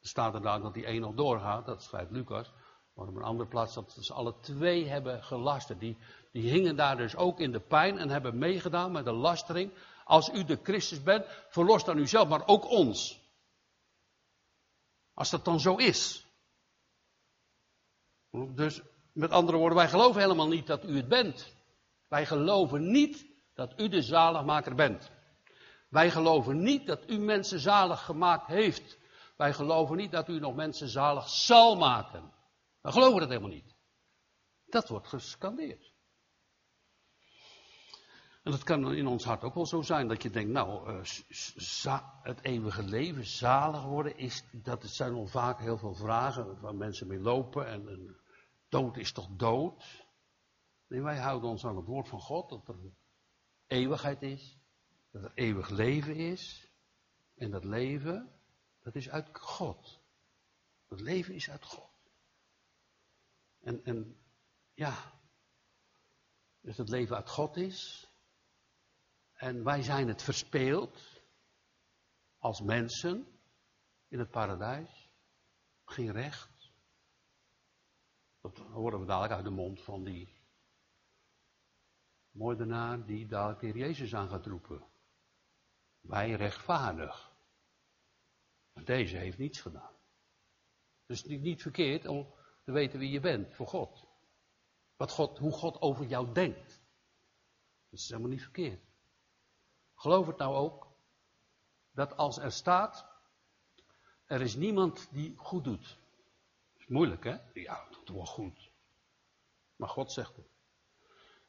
Er 0.00 0.08
staat 0.08 0.34
inderdaad 0.34 0.62
dat 0.62 0.74
die 0.74 0.88
een 0.88 1.00
nog 1.00 1.14
doorgaat, 1.14 1.66
dat 1.66 1.82
schrijft 1.82 2.10
Lucas. 2.10 2.52
Maar 2.94 3.06
op 3.06 3.16
een 3.16 3.22
andere 3.22 3.48
plaats 3.48 3.74
dat 3.74 3.96
ze 4.00 4.12
alle 4.12 4.34
twee 4.40 4.88
hebben 4.88 5.22
gelasterd. 5.22 5.80
Die, 5.80 5.96
die 6.32 6.50
hingen 6.50 6.76
daar 6.76 6.96
dus 6.96 7.16
ook 7.16 7.40
in 7.40 7.52
de 7.52 7.60
pijn 7.60 7.98
en 7.98 8.08
hebben 8.08 8.38
meegedaan 8.38 8.92
met 8.92 9.04
de 9.04 9.12
lastering. 9.12 9.72
Als 10.04 10.28
u 10.34 10.44
de 10.44 10.58
Christus 10.62 11.02
bent, 11.02 11.24
verlos 11.48 11.84
dan 11.84 11.98
uzelf, 11.98 12.28
maar 12.28 12.46
ook 12.46 12.70
ons. 12.70 13.23
Als 15.14 15.30
dat 15.30 15.44
dan 15.44 15.60
zo 15.60 15.76
is. 15.76 16.26
Dus 18.30 18.82
met 19.12 19.30
andere 19.30 19.58
woorden, 19.58 19.78
wij 19.78 19.88
geloven 19.88 20.20
helemaal 20.20 20.48
niet 20.48 20.66
dat 20.66 20.84
u 20.84 20.96
het 20.96 21.08
bent. 21.08 21.54
Wij 22.08 22.26
geloven 22.26 22.90
niet 22.90 23.26
dat 23.54 23.80
u 23.80 23.88
de 23.88 24.02
zaligmaker 24.02 24.74
bent. 24.74 25.10
Wij 25.88 26.10
geloven 26.10 26.62
niet 26.62 26.86
dat 26.86 27.10
u 27.10 27.18
mensen 27.18 27.60
zalig 27.60 28.04
gemaakt 28.04 28.46
heeft. 28.46 28.98
Wij 29.36 29.52
geloven 29.52 29.96
niet 29.96 30.10
dat 30.10 30.28
u 30.28 30.38
nog 30.38 30.54
mensen 30.54 30.88
zalig 30.88 31.28
zal 31.28 31.76
maken. 31.76 32.32
We 32.80 32.92
geloven 32.92 33.20
dat 33.20 33.28
helemaal 33.28 33.50
niet. 33.50 33.74
Dat 34.66 34.88
wordt 34.88 35.06
gescandeerd. 35.06 35.93
En 38.44 38.50
dat 38.50 38.62
kan 38.62 38.94
in 38.94 39.06
ons 39.06 39.24
hart 39.24 39.42
ook 39.42 39.54
wel 39.54 39.66
zo 39.66 39.82
zijn 39.82 40.08
dat 40.08 40.22
je 40.22 40.30
denkt, 40.30 40.50
nou, 40.50 40.90
uh, 41.84 42.00
het 42.22 42.40
eeuwige 42.42 42.82
leven, 42.82 43.26
zalig 43.26 43.84
worden, 43.84 44.16
is, 44.16 44.44
dat 44.52 44.84
zijn 44.84 45.12
al 45.12 45.26
vaak 45.26 45.58
heel 45.58 45.78
veel 45.78 45.94
vragen 45.94 46.60
waar 46.60 46.74
mensen 46.74 47.06
mee 47.06 47.20
lopen. 47.20 47.66
En, 47.66 48.16
dood 48.68 48.96
is 48.96 49.12
toch 49.12 49.28
dood? 49.36 50.06
Nee, 50.86 51.02
wij 51.02 51.18
houden 51.18 51.50
ons 51.50 51.64
aan 51.64 51.76
het 51.76 51.86
woord 51.86 52.08
van 52.08 52.20
God, 52.20 52.48
dat 52.48 52.68
er 52.68 52.76
eeuwigheid 53.66 54.22
is, 54.22 54.58
dat 55.10 55.22
er 55.22 55.32
eeuwig 55.34 55.68
leven 55.68 56.16
is. 56.16 56.72
En 57.34 57.50
dat 57.50 57.64
leven, 57.64 58.32
dat 58.82 58.94
is 58.94 59.10
uit 59.10 59.28
God. 59.32 60.00
Dat 60.88 61.00
leven 61.00 61.34
is 61.34 61.50
uit 61.50 61.64
God. 61.64 61.90
En, 63.60 63.84
en 63.84 64.16
ja, 64.74 65.12
dus 66.60 66.76
het 66.76 66.88
leven 66.88 67.16
uit 67.16 67.30
God 67.30 67.56
is. 67.56 68.08
En 69.44 69.64
wij 69.64 69.82
zijn 69.82 70.08
het 70.08 70.22
verspeeld 70.22 71.22
als 72.38 72.60
mensen 72.60 73.26
in 74.08 74.18
het 74.18 74.30
paradijs. 74.30 75.10
Geen 75.84 76.12
recht. 76.12 76.72
Dat 78.40 78.58
horen 78.58 79.00
we 79.00 79.06
dadelijk 79.06 79.32
uit 79.32 79.44
de 79.44 79.50
mond 79.50 79.82
van 79.82 80.04
die 80.04 80.28
moordenaar 82.30 83.06
die 83.06 83.26
dadelijk 83.26 83.60
weer 83.60 83.76
Jezus 83.76 84.14
aan 84.14 84.28
gaat 84.28 84.46
roepen. 84.46 84.84
Wij 86.00 86.30
rechtvaardig. 86.30 87.32
Maar 88.72 88.84
deze 88.84 89.16
heeft 89.16 89.38
niets 89.38 89.60
gedaan. 89.60 89.94
Dus 91.06 91.22
het 91.22 91.30
is 91.30 91.40
niet 91.40 91.62
verkeerd 91.62 92.06
om 92.06 92.34
te 92.62 92.72
weten 92.72 92.98
wie 92.98 93.10
je 93.10 93.20
bent 93.20 93.54
voor 93.54 93.66
God. 93.66 94.06
Wat 94.96 95.10
God 95.10 95.38
hoe 95.38 95.52
God 95.52 95.80
over 95.80 96.06
jou 96.06 96.32
denkt. 96.32 96.82
Dat 97.88 97.98
is 97.98 98.08
helemaal 98.08 98.30
niet 98.30 98.42
verkeerd. 98.42 98.93
Geloof 100.04 100.26
het 100.26 100.36
nou 100.36 100.54
ook, 100.54 100.86
dat 101.90 102.16
als 102.16 102.38
er 102.38 102.52
staat, 102.52 103.06
er 104.24 104.40
is 104.40 104.54
niemand 104.54 105.08
die 105.12 105.36
goed 105.36 105.64
doet. 105.64 105.98
Dat 106.72 106.80
is 106.80 106.86
moeilijk, 106.86 107.24
hè? 107.24 107.36
Ja, 107.54 107.86
dat 107.90 108.06
doet 108.06 108.16
wel 108.16 108.26
goed. 108.26 108.70
Maar 109.76 109.88
God 109.88 110.12
zegt 110.12 110.36
het. 110.36 110.46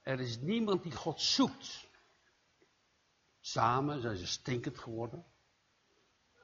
Er 0.01 0.19
is 0.19 0.39
niemand 0.39 0.83
die 0.83 0.91
God 0.91 1.21
zoekt. 1.21 1.89
Samen 3.39 4.01
zijn 4.01 4.17
ze 4.17 4.27
stinkend 4.27 4.79
geworden. 4.79 5.25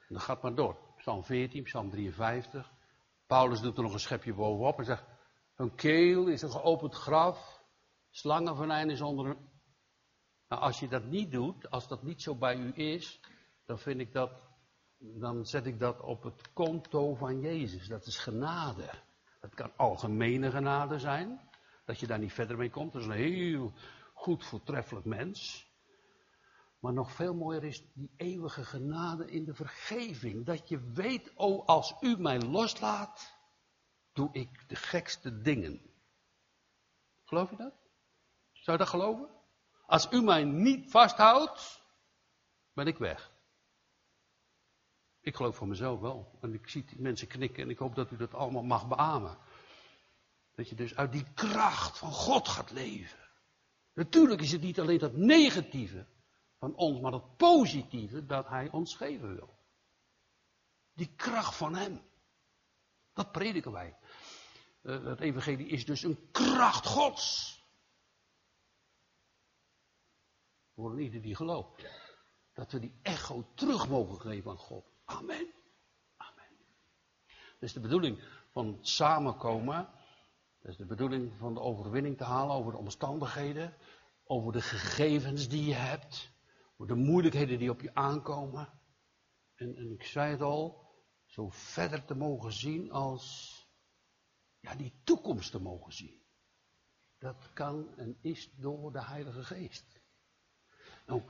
En 0.08 0.14
dat 0.14 0.22
gaat 0.22 0.42
maar 0.42 0.54
door. 0.54 0.94
Psalm 0.96 1.24
14, 1.24 1.62
Psalm 1.62 1.90
53. 1.90 2.72
Paulus 3.26 3.60
doet 3.60 3.76
er 3.76 3.82
nog 3.82 3.92
een 3.92 4.00
schepje 4.00 4.34
bovenop 4.34 4.78
en 4.78 4.84
zegt: 4.84 5.04
Een 5.56 5.74
keel 5.74 6.26
is 6.26 6.42
een 6.42 6.50
geopend 6.50 6.94
graf, 6.94 7.64
slangenvenijn 8.10 8.90
is 8.90 9.00
onder 9.00 9.26
een. 9.26 9.51
Nou, 10.52 10.64
als 10.64 10.80
je 10.80 10.88
dat 10.88 11.04
niet 11.04 11.30
doet, 11.30 11.70
als 11.70 11.88
dat 11.88 12.02
niet 12.02 12.22
zo 12.22 12.34
bij 12.34 12.56
u 12.56 12.72
is, 12.74 13.20
dan 13.66 13.78
vind 13.78 14.00
ik 14.00 14.12
dat, 14.12 14.30
dan 14.98 15.46
zet 15.46 15.66
ik 15.66 15.78
dat 15.78 16.00
op 16.00 16.22
het 16.22 16.52
konto 16.52 17.14
van 17.14 17.40
Jezus. 17.40 17.88
Dat 17.88 18.06
is 18.06 18.18
genade. 18.18 18.90
Dat 19.40 19.54
kan 19.54 19.76
algemene 19.76 20.50
genade 20.50 20.98
zijn, 20.98 21.40
dat 21.84 22.00
je 22.00 22.06
daar 22.06 22.18
niet 22.18 22.32
verder 22.32 22.56
mee 22.56 22.70
komt. 22.70 22.92
Dat 22.92 23.02
is 23.02 23.08
een 23.08 23.12
heel 23.12 23.72
goed 24.14 24.44
voortreffelijk 24.44 25.06
mens. 25.06 25.66
Maar 26.78 26.92
nog 26.92 27.12
veel 27.12 27.34
mooier 27.34 27.64
is 27.64 27.92
die 27.92 28.10
eeuwige 28.16 28.64
genade 28.64 29.30
in 29.30 29.44
de 29.44 29.54
vergeving. 29.54 30.46
Dat 30.46 30.68
je 30.68 30.90
weet, 30.92 31.32
oh, 31.34 31.66
als 31.66 31.94
u 32.00 32.16
mij 32.18 32.40
loslaat, 32.40 33.36
doe 34.12 34.28
ik 34.32 34.68
de 34.68 34.76
gekste 34.76 35.40
dingen. 35.40 35.80
Geloof 37.24 37.50
je 37.50 37.56
dat? 37.56 37.74
Zou 38.52 38.78
je 38.78 38.84
dat 38.84 38.92
geloven? 38.92 39.40
Als 39.92 40.06
u 40.10 40.22
mij 40.22 40.44
niet 40.44 40.90
vasthoudt, 40.90 41.82
ben 42.72 42.86
ik 42.86 42.98
weg. 42.98 43.32
Ik 45.20 45.36
geloof 45.36 45.56
voor 45.56 45.68
mezelf 45.68 46.00
wel. 46.00 46.38
En 46.40 46.54
ik 46.54 46.68
zie 46.68 46.84
die 46.84 47.00
mensen 47.00 47.26
knikken 47.26 47.62
en 47.62 47.70
ik 47.70 47.78
hoop 47.78 47.94
dat 47.94 48.10
u 48.10 48.16
dat 48.16 48.34
allemaal 48.34 48.62
mag 48.62 48.88
beamen. 48.88 49.38
Dat 50.54 50.68
je 50.68 50.74
dus 50.74 50.96
uit 50.96 51.12
die 51.12 51.32
kracht 51.34 51.98
van 51.98 52.12
God 52.12 52.48
gaat 52.48 52.70
leven. 52.70 53.18
Natuurlijk 53.92 54.40
is 54.40 54.52
het 54.52 54.60
niet 54.60 54.80
alleen 54.80 54.98
dat 54.98 55.16
negatieve 55.16 56.06
van 56.58 56.74
ons, 56.74 57.00
maar 57.00 57.12
het 57.12 57.36
positieve 57.36 58.26
dat 58.26 58.48
Hij 58.48 58.70
ons 58.70 58.94
geven 58.94 59.34
wil. 59.34 59.58
Die 60.92 61.14
kracht 61.16 61.56
van 61.56 61.74
Hem. 61.74 62.00
Dat 63.12 63.32
prediken 63.32 63.72
wij. 63.72 63.96
Uh, 64.82 65.04
het 65.04 65.20
evangelie 65.20 65.66
is 65.66 65.84
dus 65.84 66.02
een 66.02 66.28
kracht 66.30 66.86
Gods. 66.86 67.60
Voor 70.74 71.00
ieder 71.00 71.22
die 71.22 71.34
gelooft. 71.34 71.86
Dat 72.52 72.72
we 72.72 72.78
die 72.78 72.98
echo 73.02 73.46
terug 73.54 73.88
mogen 73.88 74.20
geven 74.20 74.50
aan 74.50 74.58
God. 74.58 74.84
Amen. 75.04 75.52
Amen. 76.16 76.56
Dat 77.26 77.62
is 77.68 77.72
de 77.72 77.80
bedoeling 77.80 78.22
van 78.50 78.78
samenkomen. 78.80 79.88
Dat 80.60 80.70
is 80.70 80.76
de 80.76 80.86
bedoeling 80.86 81.32
van 81.38 81.54
de 81.54 81.60
overwinning 81.60 82.16
te 82.16 82.24
halen 82.24 82.54
over 82.54 82.72
de 82.72 82.78
omstandigheden. 82.78 83.74
Over 84.24 84.52
de 84.52 84.62
gegevens 84.62 85.48
die 85.48 85.64
je 85.64 85.74
hebt 85.74 86.32
de 86.86 86.94
moeilijkheden 86.94 87.58
die 87.58 87.70
op 87.70 87.80
je 87.80 87.94
aankomen. 87.94 88.68
En, 89.54 89.76
en 89.76 89.90
ik 89.92 90.04
zei 90.04 90.30
het 90.30 90.40
al, 90.40 90.90
zo 91.24 91.48
verder 91.50 92.04
te 92.04 92.14
mogen 92.14 92.52
zien 92.52 92.90
als, 92.90 93.56
ja, 94.60 94.74
die 94.74 95.00
toekomst 95.04 95.50
te 95.50 95.60
mogen 95.60 95.92
zien. 95.92 96.20
dat 97.18 97.52
kan 97.52 97.96
en 97.96 98.18
is 98.20 98.50
door 98.56 98.92
de 98.92 99.04
Heilige 99.04 99.44
Geest. 99.44 100.00
Nou, 101.06 101.22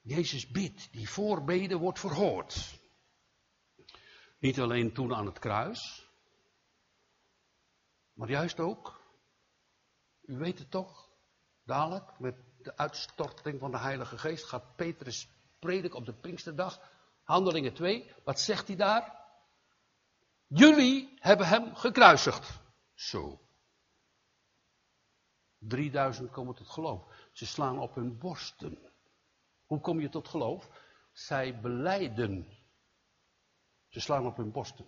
Jezus 0.00 0.50
bidt, 0.50 0.92
die 0.92 1.08
voorbeden 1.08 1.78
wordt 1.78 1.98
verhoord. 1.98 2.80
Niet 4.38 4.60
alleen 4.60 4.92
toen 4.92 5.14
aan 5.14 5.26
het 5.26 5.38
kruis, 5.38 6.08
maar 8.12 8.28
juist 8.28 8.60
ook, 8.60 9.00
u 10.22 10.36
weet 10.36 10.58
het 10.58 10.70
toch, 10.70 11.10
dadelijk 11.64 12.18
met 12.18 12.36
de 12.62 12.76
uitstorting 12.76 13.60
van 13.60 13.70
de 13.70 13.78
Heilige 13.78 14.18
Geest 14.18 14.44
gaat 14.44 14.76
Petrus 14.76 15.28
prediken 15.58 15.98
op 15.98 16.04
de 16.04 16.12
Pinksterdag. 16.14 16.90
Handelingen 17.22 17.74
2, 17.74 18.12
wat 18.24 18.40
zegt 18.40 18.66
hij 18.66 18.76
daar? 18.76 19.20
Jullie 20.46 21.16
hebben 21.18 21.46
hem 21.46 21.74
gekruisigd. 21.74 22.60
Zo. 22.94 23.40
3000 25.58 26.30
komen 26.30 26.54
tot 26.54 26.68
geloof. 26.68 27.28
Ze 27.32 27.46
slaan 27.46 27.78
op 27.78 27.94
hun 27.94 28.18
borsten. 28.18 28.91
Hoe 29.72 29.80
kom 29.80 30.00
je 30.00 30.08
tot 30.08 30.28
geloof? 30.28 30.68
Zij 31.12 31.60
beleiden. 31.60 32.58
Ze 33.88 34.00
slaan 34.00 34.26
op 34.26 34.36
hun 34.36 34.52
borsten. 34.52 34.86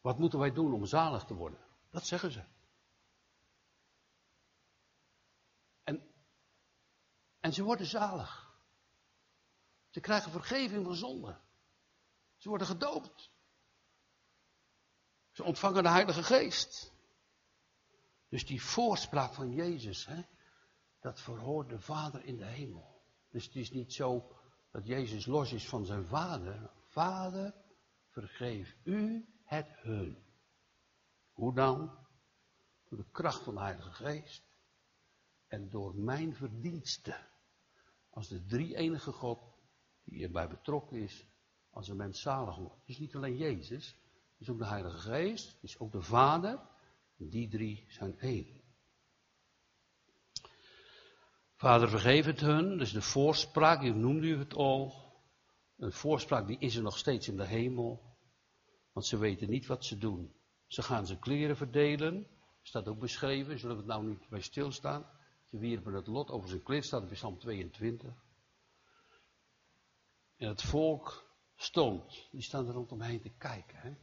Wat 0.00 0.18
moeten 0.18 0.38
wij 0.38 0.52
doen 0.52 0.72
om 0.72 0.86
zalig 0.86 1.24
te 1.24 1.34
worden? 1.34 1.60
Dat 1.90 2.06
zeggen 2.06 2.32
ze. 2.32 2.44
En, 5.82 6.14
en 7.40 7.52
ze 7.52 7.62
worden 7.62 7.86
zalig. 7.86 8.60
Ze 9.88 10.00
krijgen 10.00 10.30
vergeving 10.30 10.84
van 10.84 10.94
zonde. 10.94 11.40
Ze 12.36 12.48
worden 12.48 12.66
gedoopt. 12.66 13.30
Ze 15.30 15.44
ontvangen 15.44 15.82
de 15.82 15.88
Heilige 15.88 16.22
Geest. 16.22 16.92
Dus 18.28 18.46
die 18.46 18.62
voorspraak 18.62 19.34
van 19.34 19.52
Jezus, 19.52 20.06
hè, 20.06 20.22
dat 21.00 21.20
verhoort 21.20 21.68
de 21.68 21.80
Vader 21.80 22.24
in 22.24 22.36
de 22.36 22.46
hemel. 22.46 22.97
Dus 23.30 23.44
het 23.44 23.56
is 23.56 23.70
niet 23.70 23.92
zo 23.92 24.36
dat 24.70 24.86
Jezus 24.86 25.26
los 25.26 25.52
is 25.52 25.68
van 25.68 25.86
zijn 25.86 26.04
Vader. 26.04 26.70
Vader, 26.86 27.54
vergeef 28.08 28.76
u 28.84 29.28
het 29.44 29.68
hun. 29.82 30.18
Hoe 31.32 31.54
dan? 31.54 32.06
Door 32.88 32.98
de 32.98 33.10
kracht 33.10 33.42
van 33.42 33.54
de 33.54 33.60
Heilige 33.60 33.92
Geest 33.92 34.42
en 35.46 35.68
door 35.70 35.94
mijn 35.94 36.34
verdiensten. 36.34 37.26
Als 38.10 38.28
de 38.28 38.44
drie 38.44 38.76
enige 38.76 39.12
God 39.12 39.40
die 40.04 40.24
erbij 40.24 40.48
betrokken 40.48 40.98
is, 40.98 41.26
als 41.70 41.88
een 41.88 41.96
mens 41.96 42.20
zalig 42.20 42.56
wordt. 42.56 42.80
Het 42.80 42.88
is 42.88 42.98
niet 42.98 43.14
alleen 43.14 43.36
Jezus, 43.36 43.86
het 44.32 44.40
is 44.40 44.48
ook 44.48 44.58
de 44.58 44.66
Heilige 44.66 44.98
Geest, 44.98 45.52
het 45.52 45.62
is 45.62 45.78
ook 45.78 45.92
de 45.92 46.02
Vader. 46.02 46.60
Die 47.16 47.48
drie 47.48 47.84
zijn 47.88 48.18
één. 48.18 48.57
Vader, 51.58 51.88
vergeef 51.88 52.24
het 52.24 52.40
hun. 52.40 52.78
Dus 52.78 52.92
de 52.92 53.02
voorspraak, 53.02 53.82
u 53.82 53.90
noemde 53.90 54.26
u 54.26 54.38
het 54.38 54.54
al. 54.54 54.94
Een 55.76 55.92
voorspraak 55.92 56.46
die 56.46 56.58
is 56.58 56.76
er 56.76 56.82
nog 56.82 56.98
steeds 56.98 57.28
in 57.28 57.36
de 57.36 57.46
hemel. 57.46 58.16
Want 58.92 59.06
ze 59.06 59.18
weten 59.18 59.50
niet 59.50 59.66
wat 59.66 59.84
ze 59.84 59.98
doen. 59.98 60.34
Ze 60.66 60.82
gaan 60.82 61.06
zijn 61.06 61.18
kleren 61.18 61.56
verdelen. 61.56 62.26
Staat 62.62 62.88
ook 62.88 62.98
beschreven, 62.98 63.58
zullen 63.58 63.76
we 63.76 63.82
het 63.82 63.90
nou 63.90 64.06
niet 64.06 64.28
bij 64.28 64.40
stilstaan. 64.40 65.10
Ze 65.44 65.58
wierpen 65.58 65.92
het 65.94 66.06
lot 66.06 66.30
over 66.30 66.48
zijn 66.48 66.62
kleed, 66.62 66.84
staat 66.84 67.02
in 67.02 67.08
Psalm 67.08 67.38
22. 67.38 68.12
En 70.36 70.48
het 70.48 70.62
volk 70.62 71.34
stond, 71.56 72.28
die 72.30 72.42
staan 72.42 72.66
er 72.66 72.72
rondomheen 72.72 73.20
te 73.20 73.30
kijken. 73.38 73.78
Hè? 73.78 73.94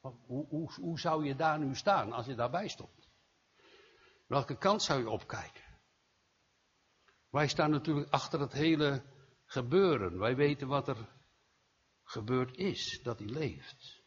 Hoe, 0.00 0.46
hoe, 0.48 0.72
hoe 0.72 1.00
zou 1.00 1.24
je 1.24 1.34
daar 1.34 1.58
nu 1.58 1.74
staan 1.74 2.12
als 2.12 2.26
je 2.26 2.34
daarbij 2.34 2.68
stond? 2.68 3.08
Welke 4.26 4.58
kant 4.58 4.82
zou 4.82 5.00
je 5.00 5.10
opkijken? 5.10 5.63
Wij 7.34 7.48
staan 7.48 7.70
natuurlijk 7.70 8.10
achter 8.10 8.40
het 8.40 8.52
hele 8.52 9.02
gebeuren. 9.44 10.18
Wij 10.18 10.36
weten 10.36 10.68
wat 10.68 10.88
er 10.88 11.08
gebeurd 12.02 12.56
is, 12.56 13.02
dat 13.02 13.18
hij 13.18 13.28
leeft. 13.28 14.02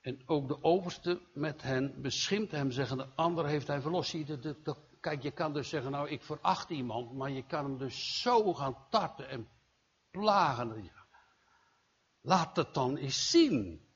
En 0.00 0.22
ook 0.28 0.48
de 0.48 0.62
overste 0.62 1.20
met 1.34 1.62
hen 1.62 2.02
beschimt 2.02 2.50
hem, 2.50 2.70
zeggen 2.70 2.96
de 2.96 3.14
ander 3.14 3.46
heeft 3.46 3.66
hij 3.66 3.80
verlost. 3.80 4.16
Kijk, 5.00 5.22
je 5.22 5.30
kan 5.30 5.52
dus 5.52 5.68
zeggen, 5.68 5.90
nou 5.90 6.08
ik 6.08 6.22
veracht 6.22 6.70
iemand, 6.70 7.12
maar 7.12 7.30
je 7.30 7.46
kan 7.46 7.64
hem 7.64 7.78
dus 7.78 8.20
zo 8.20 8.54
gaan 8.54 8.86
tarten 8.90 9.28
en 9.28 9.48
plagen. 10.10 10.90
Laat 12.20 12.56
het 12.56 12.74
dan 12.74 12.96
eens 12.96 13.30
zien, 13.30 13.88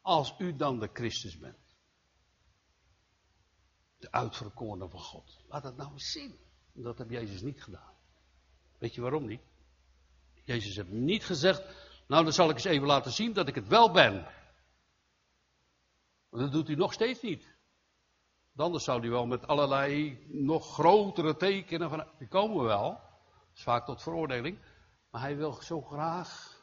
als 0.00 0.34
u 0.38 0.56
dan 0.56 0.78
de 0.78 0.90
Christus 0.92 1.38
bent. 1.38 1.67
De 3.98 4.10
uitverkorene 4.10 4.88
van 4.88 5.00
God. 5.00 5.38
Laat 5.48 5.64
het 5.64 5.76
nou 5.76 5.92
eens 5.92 6.12
zien. 6.12 6.38
Dat 6.72 6.98
heb 6.98 7.10
Jezus 7.10 7.40
niet 7.40 7.62
gedaan. 7.62 7.94
Weet 8.78 8.94
je 8.94 9.00
waarom 9.00 9.26
niet? 9.26 9.40
Jezus 10.44 10.76
heeft 10.76 10.88
niet 10.88 11.24
gezegd, 11.24 11.62
nou 12.06 12.24
dan 12.24 12.32
zal 12.32 12.48
ik 12.48 12.54
eens 12.54 12.64
even 12.64 12.86
laten 12.86 13.12
zien 13.12 13.32
dat 13.32 13.48
ik 13.48 13.54
het 13.54 13.68
wel 13.68 13.90
ben. 13.90 14.26
Maar 16.28 16.40
dat 16.40 16.52
doet 16.52 16.66
hij 16.66 16.76
nog 16.76 16.92
steeds 16.92 17.22
niet. 17.22 17.56
Anders 18.56 18.84
zou 18.84 19.00
hij 19.00 19.10
wel 19.10 19.26
met 19.26 19.46
allerlei 19.46 20.24
nog 20.28 20.72
grotere 20.72 21.36
tekenen 21.36 21.90
van, 21.90 22.06
die 22.18 22.28
komen 22.28 22.64
wel. 22.64 22.90
Dat 22.90 23.56
is 23.56 23.62
vaak 23.62 23.84
tot 23.84 24.02
veroordeling. 24.02 24.58
Maar 25.10 25.20
hij 25.20 25.36
wil 25.36 25.52
zo 25.52 25.82
graag 25.82 26.62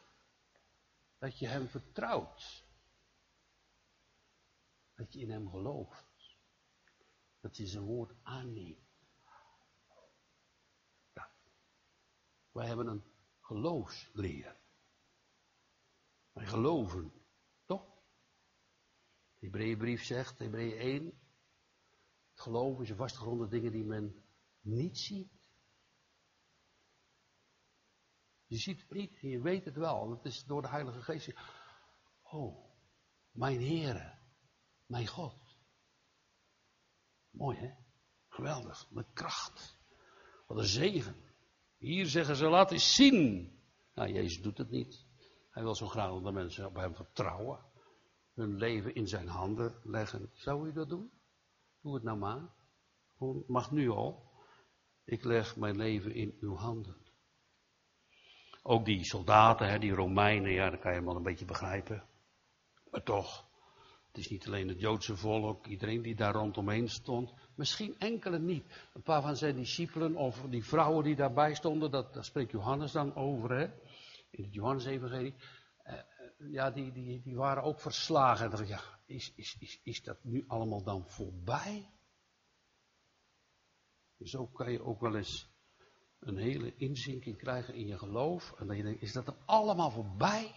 dat 1.18 1.38
je 1.38 1.46
hem 1.46 1.68
vertrouwt. 1.68 2.64
Dat 4.94 5.12
je 5.12 5.20
in 5.20 5.30
hem 5.30 5.50
gelooft. 5.50 6.05
Dat 7.46 7.56
je 7.56 7.66
zijn 7.66 7.84
woord 7.84 8.14
aanneemt. 8.22 8.88
Wij 12.52 12.66
hebben 12.66 12.86
een 12.86 13.04
geloofsleer. 13.40 14.60
Wij 16.32 16.46
geloven, 16.46 17.12
toch? 17.64 17.84
De 19.34 19.46
Hebreeënbrief 19.46 20.04
zegt, 20.04 20.38
Hebreeën 20.38 20.78
1, 20.78 21.04
het 22.30 22.40
geloof 22.40 22.80
is 22.80 22.90
een 22.90 22.96
vastgegronde 22.96 23.48
dingen 23.48 23.72
die 23.72 23.84
men 23.84 24.24
niet 24.60 24.98
ziet. 24.98 25.50
Je 28.46 28.56
ziet 28.56 28.80
het 28.80 28.90
niet 28.90 29.18
en 29.20 29.28
je 29.28 29.40
weet 29.40 29.64
het 29.64 29.76
wel. 29.76 30.08
Dat 30.08 30.24
is 30.24 30.44
door 30.44 30.62
de 30.62 30.68
Heilige 30.68 31.02
Geest. 31.02 31.32
Oh, 32.22 32.74
mijn 33.30 33.60
Heere, 33.60 34.18
mijn 34.86 35.06
God. 35.06 35.45
Mooi 37.36 37.56
hè? 37.56 37.70
Geweldig, 38.28 38.86
met 38.90 39.06
kracht. 39.12 39.78
Wat 40.46 40.58
een 40.58 40.64
zegen. 40.64 41.16
Hier 41.78 42.06
zeggen 42.06 42.36
ze, 42.36 42.48
laat 42.48 42.72
eens 42.72 42.94
zien. 42.94 43.50
Nou, 43.94 44.12
Jezus 44.12 44.42
doet 44.42 44.58
het 44.58 44.70
niet. 44.70 45.04
Hij 45.50 45.62
wil 45.62 45.74
zo 45.74 45.86
graag 45.86 46.10
dat 46.10 46.24
de 46.24 46.32
mensen 46.32 46.66
op 46.66 46.74
hem 46.74 46.94
vertrouwen. 46.94 47.64
Hun 48.34 48.56
leven 48.56 48.94
in 48.94 49.06
zijn 49.06 49.28
handen 49.28 49.80
leggen. 49.82 50.30
Zou 50.32 50.68
u 50.68 50.72
dat 50.72 50.88
doen? 50.88 51.10
Doe 51.80 51.94
het 51.94 52.02
nou 52.02 52.18
maar. 52.18 52.54
Mag 53.46 53.70
nu 53.70 53.90
al. 53.90 54.30
Ik 55.04 55.24
leg 55.24 55.56
mijn 55.56 55.76
leven 55.76 56.14
in 56.14 56.36
uw 56.40 56.54
handen. 56.54 56.96
Ook 58.62 58.84
die 58.84 59.04
soldaten, 59.04 59.68
hè, 59.68 59.78
die 59.78 59.92
Romeinen, 59.92 60.52
ja, 60.52 60.70
dat 60.70 60.80
kan 60.80 60.94
je 60.94 61.04
wel 61.04 61.16
een 61.16 61.22
beetje 61.22 61.44
begrijpen. 61.44 62.08
Maar 62.90 63.02
toch, 63.02 63.45
het 64.16 64.24
is 64.24 64.30
niet 64.30 64.46
alleen 64.46 64.68
het 64.68 64.80
Joodse 64.80 65.16
volk, 65.16 65.66
iedereen 65.66 66.02
die 66.02 66.14
daar 66.14 66.34
rondomheen 66.34 66.88
stond. 66.88 67.32
Misschien 67.54 67.98
enkele 67.98 68.38
niet. 68.38 68.64
Een 68.94 69.02
paar 69.02 69.22
van 69.22 69.36
zijn 69.36 69.56
discipelen 69.56 70.14
of 70.14 70.42
die 70.48 70.64
vrouwen 70.64 71.04
die 71.04 71.16
daarbij 71.16 71.54
stonden, 71.54 71.90
dat, 71.90 72.14
daar 72.14 72.24
spreekt 72.24 72.50
Johannes 72.50 72.92
dan 72.92 73.14
over, 73.14 73.50
hè, 73.50 73.64
in 74.30 74.44
het 74.44 74.54
Johannes-evangelie. 74.54 75.34
Uh, 75.86 75.94
ja, 76.52 76.70
die, 76.70 76.92
die, 76.92 77.22
die 77.22 77.36
waren 77.36 77.62
ook 77.62 77.80
verslagen. 77.80 78.52
En 78.52 78.66
ja, 78.66 78.80
is, 79.06 79.32
is, 79.34 79.56
is, 79.58 79.80
is 79.82 80.02
dat 80.02 80.24
nu 80.24 80.44
allemaal 80.46 80.82
dan 80.82 81.06
voorbij? 81.06 81.90
Zo 84.18 84.46
kan 84.46 84.72
je 84.72 84.82
ook 84.82 85.00
wel 85.00 85.16
eens 85.16 85.48
een 86.18 86.36
hele 86.36 86.74
inzinking 86.76 87.36
krijgen 87.36 87.74
in 87.74 87.86
je 87.86 87.98
geloof. 87.98 88.54
En 88.58 88.66
dat 88.66 88.76
je 88.76 88.82
denkt, 88.82 89.02
is 89.02 89.12
dat 89.12 89.26
er 89.26 89.36
allemaal 89.44 89.90
voorbij? 89.90 90.54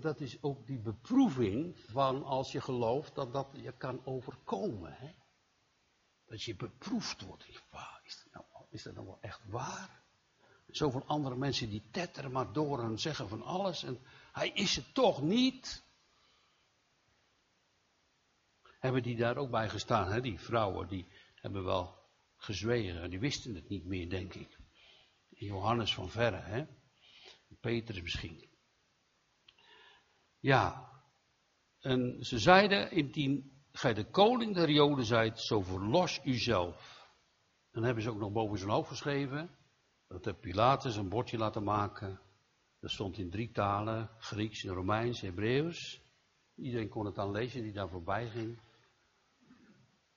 Dat 0.00 0.20
is 0.20 0.42
ook 0.42 0.66
die 0.66 0.78
beproeving 0.78 1.78
van 1.78 2.24
als 2.24 2.52
je 2.52 2.60
gelooft 2.60 3.14
dat 3.14 3.32
dat 3.32 3.48
je 3.52 3.72
kan 3.72 4.06
overkomen. 4.06 4.92
Hè? 4.92 5.14
Dat 6.26 6.42
je 6.42 6.56
beproefd 6.56 7.22
wordt. 7.22 7.48
Is 7.48 7.54
dat, 8.30 8.32
nou, 8.32 8.64
is 8.70 8.84
nou 8.84 9.06
wel 9.06 9.18
echt 9.20 9.40
waar? 9.48 10.04
Zoveel 10.66 11.04
andere 11.06 11.36
mensen 11.36 11.70
die 11.70 11.82
tetteren 11.90 12.32
maar 12.32 12.52
door 12.52 12.82
en 12.82 12.98
zeggen 12.98 13.28
van 13.28 13.42
alles. 13.42 13.82
En 13.82 13.98
hij 14.32 14.48
is 14.48 14.76
het 14.76 14.94
toch 14.94 15.22
niet. 15.22 15.84
Hebben 18.78 19.02
die 19.02 19.16
daar 19.16 19.36
ook 19.36 19.50
bij 19.50 19.68
gestaan, 19.68 20.12
hè? 20.12 20.20
die 20.20 20.40
vrouwen, 20.40 20.88
die 20.88 21.08
hebben 21.34 21.64
wel 21.64 22.04
gezwegen. 22.36 23.10
Die 23.10 23.20
wisten 23.20 23.54
het 23.54 23.68
niet 23.68 23.84
meer, 23.84 24.10
denk 24.10 24.34
ik. 24.34 24.58
Johannes 25.28 25.94
van 25.94 26.10
Verre, 26.10 26.40
hè? 26.40 26.66
Petrus 27.60 28.02
misschien. 28.02 28.55
Ja, 30.40 30.90
en 31.80 32.24
ze 32.24 32.38
zeiden 32.38 32.90
in 32.90 33.10
die 33.10 33.54
gij 33.72 33.94
de 33.94 34.10
koning 34.10 34.54
der 34.54 34.70
Joden 34.70 35.04
zijt, 35.04 35.40
zo 35.40 35.60
verlos 35.60 36.20
uzelf. 36.24 37.08
Dan 37.70 37.82
hebben 37.82 38.02
ze 38.02 38.10
ook 38.10 38.18
nog 38.18 38.32
boven 38.32 38.58
zijn 38.58 38.70
hoofd 38.70 38.88
geschreven, 38.88 39.50
dat 40.08 40.24
heeft 40.24 40.40
Pilatus 40.40 40.96
een 40.96 41.08
bordje 41.08 41.38
laten 41.38 41.62
maken. 41.62 42.20
Dat 42.80 42.90
stond 42.90 43.18
in 43.18 43.30
drie 43.30 43.50
talen, 43.50 44.10
Grieks, 44.18 44.64
Romeins, 44.64 45.20
Hebreeuws. 45.20 46.00
Iedereen 46.54 46.88
kon 46.88 47.04
het 47.06 47.14
dan 47.14 47.30
lezen 47.30 47.62
die 47.62 47.72
daar 47.72 47.88
voorbij 47.88 48.28
ging. 48.28 48.58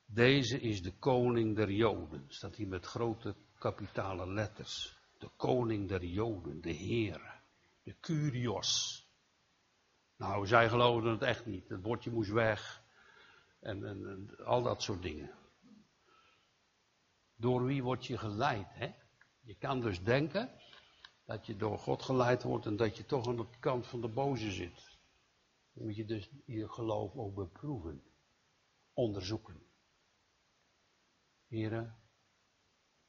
Deze 0.05 0.59
is 0.59 0.81
de 0.81 0.93
koning 0.99 1.55
der 1.55 1.71
Joden, 1.71 2.25
staat 2.27 2.55
hier 2.55 2.67
met 2.67 2.85
grote 2.85 3.35
kapitale 3.57 4.33
letters. 4.33 4.97
De 5.17 5.29
koning 5.35 5.87
der 5.87 6.03
Joden, 6.05 6.61
de 6.61 6.71
Heer, 6.71 7.41
de 7.83 7.95
Curios. 7.99 8.98
Nou, 10.19 10.47
zij 10.47 10.69
geloofden 10.69 11.11
het 11.11 11.21
echt 11.21 11.45
niet. 11.45 11.69
Het 11.69 11.81
bordje 11.81 12.11
moest 12.11 12.31
weg. 12.31 12.83
En, 13.59 13.85
en, 13.85 14.29
al 14.45 14.61
dat 14.61 14.81
soort 14.81 15.01
dingen. 15.01 15.31
Door 17.35 17.65
wie 17.65 17.83
word 17.83 18.05
je 18.05 18.17
geleid? 18.17 18.67
Hè? 18.69 18.93
Je 19.39 19.55
kan 19.55 19.81
dus 19.81 20.03
denken 20.03 20.51
dat 21.25 21.45
je 21.45 21.55
door 21.55 21.79
God 21.79 22.01
geleid 22.01 22.43
wordt 22.43 22.65
en 22.65 22.75
dat 22.75 22.97
je 22.97 23.05
toch 23.05 23.27
aan 23.27 23.35
de 23.35 23.45
kant 23.59 23.87
van 23.87 24.01
de 24.01 24.07
boze 24.07 24.51
zit. 24.51 24.97
Dan 25.73 25.85
moet 25.85 25.95
je 25.95 26.05
dus 26.05 26.29
je 26.45 26.69
geloof 26.69 27.15
ook 27.15 27.35
beproeven, 27.35 28.03
onderzoeken. 28.93 29.61
Heren, 31.47 31.95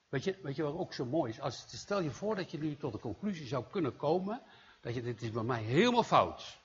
weet 0.08 0.24
je, 0.24 0.38
weet 0.42 0.56
je 0.56 0.62
wat 0.62 0.74
ook 0.74 0.92
zo 0.92 1.04
mooi 1.04 1.30
is? 1.30 1.40
Als, 1.40 1.78
stel 1.78 2.00
je 2.00 2.10
voor 2.10 2.36
dat 2.36 2.50
je 2.50 2.58
nu 2.58 2.76
tot 2.76 2.92
de 2.92 2.98
conclusie 2.98 3.46
zou 3.46 3.64
kunnen 3.70 3.96
komen 3.96 4.42
dat 4.80 4.94
je 4.94 5.02
dit 5.02 5.22
is 5.22 5.30
bij 5.30 5.42
mij 5.42 5.62
helemaal 5.62 6.02
fout. 6.02 6.59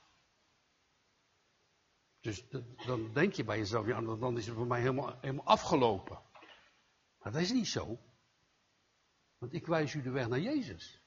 Dus 2.25 2.45
dan 2.85 3.13
denk 3.13 3.33
je 3.33 3.43
bij 3.43 3.57
jezelf, 3.57 3.85
ja, 3.85 4.01
dan 4.01 4.37
is 4.37 4.45
het 4.45 4.55
voor 4.55 4.67
mij 4.67 4.79
helemaal, 4.79 5.17
helemaal 5.21 5.45
afgelopen. 5.45 6.21
Maar 7.19 7.31
dat 7.31 7.41
is 7.41 7.51
niet 7.51 7.67
zo. 7.67 7.99
Want 9.37 9.53
ik 9.53 9.67
wijs 9.67 9.93
u 9.93 10.01
de 10.01 10.09
weg 10.09 10.27
naar 10.27 10.39
Jezus. 10.39 11.01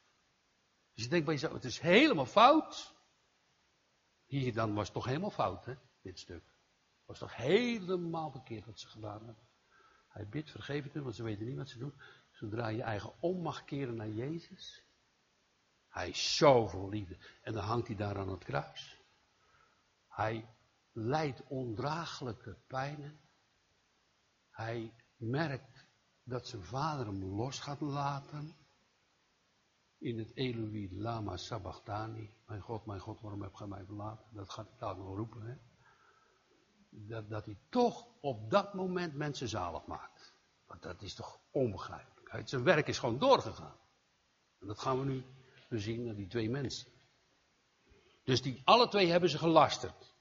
Dus 0.94 1.04
je 1.04 1.10
denkt 1.10 1.24
bij 1.24 1.34
jezelf, 1.34 1.52
het 1.52 1.64
is 1.64 1.78
helemaal 1.78 2.26
fout. 2.26 2.94
Hier 4.26 4.54
dan 4.54 4.74
was 4.74 4.84
het 4.84 4.94
toch 4.94 5.04
helemaal 5.04 5.30
fout, 5.30 5.64
hè, 5.64 5.74
dit 6.02 6.18
stuk. 6.18 6.44
Het 6.44 7.06
was 7.06 7.18
toch 7.18 7.36
helemaal 7.36 8.30
verkeerd 8.30 8.66
wat 8.66 8.80
ze 8.80 8.88
gedaan 8.88 9.24
hebben. 9.24 9.48
Hij 10.08 10.28
bidt, 10.28 10.50
vergeef 10.50 10.84
het 10.84 10.94
hem, 10.94 11.02
want 11.02 11.14
ze 11.14 11.22
weten 11.22 11.46
niet 11.46 11.56
wat 11.56 11.68
ze 11.68 11.78
doen. 11.78 12.00
Zodra 12.30 12.68
je 12.68 12.82
eigen 12.82 13.12
om 13.20 13.64
keren 13.64 13.96
naar 13.96 14.10
Jezus. 14.10 14.84
Hij 15.88 16.08
is 16.08 16.36
zo 16.36 16.66
vol 16.66 16.88
liefde. 16.88 17.18
En 17.42 17.52
dan 17.52 17.64
hangt 17.64 17.86
hij 17.86 17.96
daar 17.96 18.18
aan 18.18 18.28
het 18.28 18.44
kruis. 18.44 19.00
Hij 20.08 20.57
lijdt 20.98 21.42
ondraaglijke 21.46 22.56
pijnen. 22.66 23.20
Hij 24.50 24.94
merkt 25.16 25.86
dat 26.22 26.46
zijn 26.46 26.64
vader 26.64 27.06
hem 27.06 27.24
los 27.24 27.60
gaat 27.60 27.80
laten. 27.80 28.56
In 29.98 30.18
het 30.18 30.36
Eloi 30.36 31.00
Lama 31.00 31.36
Sabachthani. 31.36 32.34
Mijn 32.46 32.60
God, 32.60 32.86
mijn 32.86 33.00
God, 33.00 33.20
waarom 33.20 33.42
heb 33.42 33.54
je 33.54 33.66
mij 33.66 33.84
verlaten? 33.84 34.26
Dat 34.34 34.50
gaat 34.50 34.68
hij 34.68 34.78
daar 34.78 34.96
nog 34.96 35.16
roepen. 35.16 35.42
Hè? 35.42 35.56
Dat, 36.90 37.28
dat 37.28 37.44
hij 37.44 37.58
toch 37.68 38.06
op 38.20 38.50
dat 38.50 38.74
moment 38.74 39.14
mensen 39.14 39.48
zalig 39.48 39.86
maakt. 39.86 40.34
Want 40.66 40.82
dat 40.82 41.02
is 41.02 41.14
toch 41.14 41.40
onbegrijpelijk. 41.50 42.48
Zijn 42.48 42.62
werk 42.62 42.88
is 42.88 42.98
gewoon 42.98 43.18
doorgegaan. 43.18 43.76
En 44.60 44.66
dat 44.66 44.78
gaan 44.78 44.98
we 44.98 45.04
nu 45.04 45.24
zien 45.80 46.04
naar 46.04 46.14
die 46.14 46.26
twee 46.26 46.50
mensen. 46.50 46.88
Dus 48.24 48.42
die, 48.42 48.62
alle 48.64 48.88
twee 48.88 49.10
hebben 49.10 49.30
ze 49.30 49.38
gelasterd. 49.38 50.16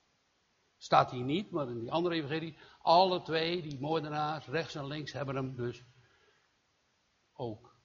Staat 0.77 1.11
hier 1.11 1.23
niet, 1.23 1.51
maar 1.51 1.69
in 1.69 1.79
die 1.79 1.91
andere 1.91 2.15
evangelie. 2.15 2.57
Alle 2.81 3.21
twee, 3.21 3.61
die 3.61 3.79
moordenaars, 3.79 4.45
rechts 4.45 4.75
en 4.75 4.87
links, 4.87 5.13
hebben 5.13 5.35
hem 5.35 5.55
dus 5.55 5.83
ook 7.33 7.75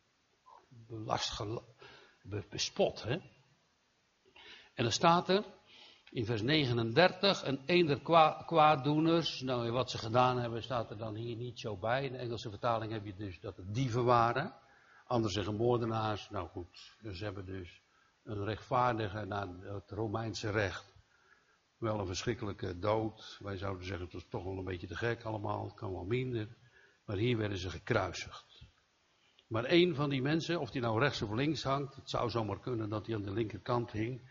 belast, 0.69 1.45
bespot. 2.49 3.03
Hè? 3.03 3.13
En 4.75 4.85
dan 4.85 4.93
staat 4.93 5.29
er 5.29 5.45
in 6.11 6.25
vers 6.25 6.43
39, 6.43 7.45
een 7.45 7.63
eender 7.67 8.01
kwaaddoeners, 8.47 9.41
nou 9.41 9.71
wat 9.71 9.91
ze 9.91 9.99
gedaan 9.99 10.39
hebben 10.39 10.63
staat 10.63 10.91
er 10.91 10.99
dan 10.99 11.15
hier 11.15 11.37
niet 11.37 11.61
zo 11.61 11.77
bij. 11.77 12.05
In 12.05 12.13
de 12.13 12.19
Engelse 12.19 12.51
vertaling 12.51 12.93
heb 12.93 13.05
je 13.05 13.15
dus 13.15 13.41
dat 13.41 13.57
het 13.57 13.75
dieven 13.75 14.05
waren. 14.05 14.55
Anderen 15.07 15.33
zeggen 15.33 15.57
moordenaars, 15.57 16.31
nou 16.31 16.49
goed, 16.49 16.97
ze 17.13 17.25
hebben 17.25 17.47
dus 17.47 17.83
een 18.23 18.45
rechtvaardige 18.45 19.25
naar 19.25 19.49
het 19.49 19.91
Romeinse 19.91 20.51
recht. 20.51 20.92
Wel 21.83 21.99
een 21.99 22.07
verschrikkelijke 22.07 22.79
dood. 22.79 23.39
Wij 23.43 23.57
zouden 23.57 23.85
zeggen, 23.85 24.05
het 24.05 24.15
was 24.15 24.27
toch 24.29 24.45
wel 24.45 24.59
een 24.59 24.65
beetje 24.65 24.87
te 24.87 24.97
gek 24.97 25.25
allemaal, 25.25 25.65
het 25.65 25.75
kan 25.75 25.93
wel 25.93 26.05
minder. 26.05 26.57
Maar 27.05 27.17
hier 27.17 27.37
werden 27.37 27.59
ze 27.59 27.71
gekruisigd. 27.71 28.65
Maar 29.47 29.65
één 29.65 29.95
van 29.95 30.11
die 30.11 30.23
mensen, 30.23 30.61
of 30.61 30.71
die 30.71 30.81
nou 30.81 31.01
rechts 31.01 31.23
of 31.23 31.31
links 31.31 31.63
hangt, 31.63 31.95
het 31.95 32.11
zou 32.11 32.31
zomaar 32.31 32.61
kunnen 32.61 32.89
dat 32.89 33.07
hij 33.07 33.15
aan 33.15 33.23
de 33.23 33.33
linkerkant 33.33 33.93
hing, 33.93 34.31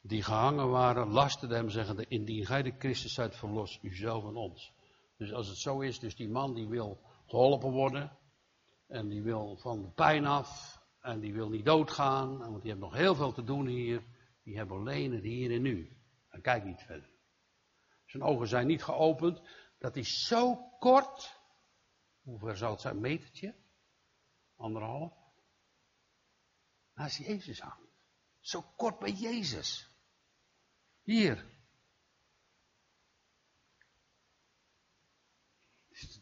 die 0.00 0.22
gehangen 0.22 0.68
waren, 0.68 1.08
lasterde 1.08 1.54
hem 1.54 1.68
zeggende, 1.68 2.06
indien 2.08 2.46
gij 2.46 2.62
de 2.62 2.74
Christus 2.78 3.14
zijt, 3.14 3.36
verlos 3.36 3.78
uzelf 3.82 4.24
en 4.24 4.36
ons. 4.36 4.72
Dus 5.16 5.32
als 5.32 5.48
het 5.48 5.58
zo 5.58 5.80
is, 5.80 5.98
dus 5.98 6.16
die 6.16 6.28
man 6.28 6.54
die 6.54 6.68
wil 6.68 7.00
geholpen 7.26 7.70
worden, 7.70 8.16
en 8.86 9.08
die 9.08 9.22
wil 9.22 9.56
van 9.56 9.82
de 9.82 9.90
pijn 9.90 10.26
af, 10.26 10.78
en 11.00 11.20
die 11.20 11.32
wil 11.32 11.48
niet 11.48 11.64
doodgaan, 11.64 12.38
want 12.38 12.62
die 12.62 12.70
heeft 12.70 12.82
nog 12.82 12.94
heel 12.94 13.14
veel 13.14 13.32
te 13.32 13.44
doen 13.44 13.66
hier, 13.66 14.02
die 14.42 14.56
hebben 14.56 14.76
alleen 14.76 15.12
het 15.12 15.22
hier 15.22 15.52
en 15.52 15.62
nu. 15.62 15.93
Kijk 16.40 16.64
niet 16.64 16.82
verder. 16.82 17.10
Zijn 18.06 18.22
ogen 18.22 18.48
zijn 18.48 18.66
niet 18.66 18.82
geopend, 18.82 19.40
dat 19.78 19.96
is 19.96 20.26
zo 20.26 20.56
kort, 20.78 21.40
hoe 22.22 22.38
ver 22.38 22.56
zal 22.56 22.70
het 22.70 22.80
zijn, 22.80 23.00
metertje? 23.00 23.54
anderhalf, 24.56 25.12
naast 26.94 27.18
Jezus 27.18 27.60
hangt. 27.60 27.92
Zo 28.40 28.62
kort 28.62 28.98
bij 28.98 29.12
Jezus. 29.12 29.88
Hier. 31.02 31.52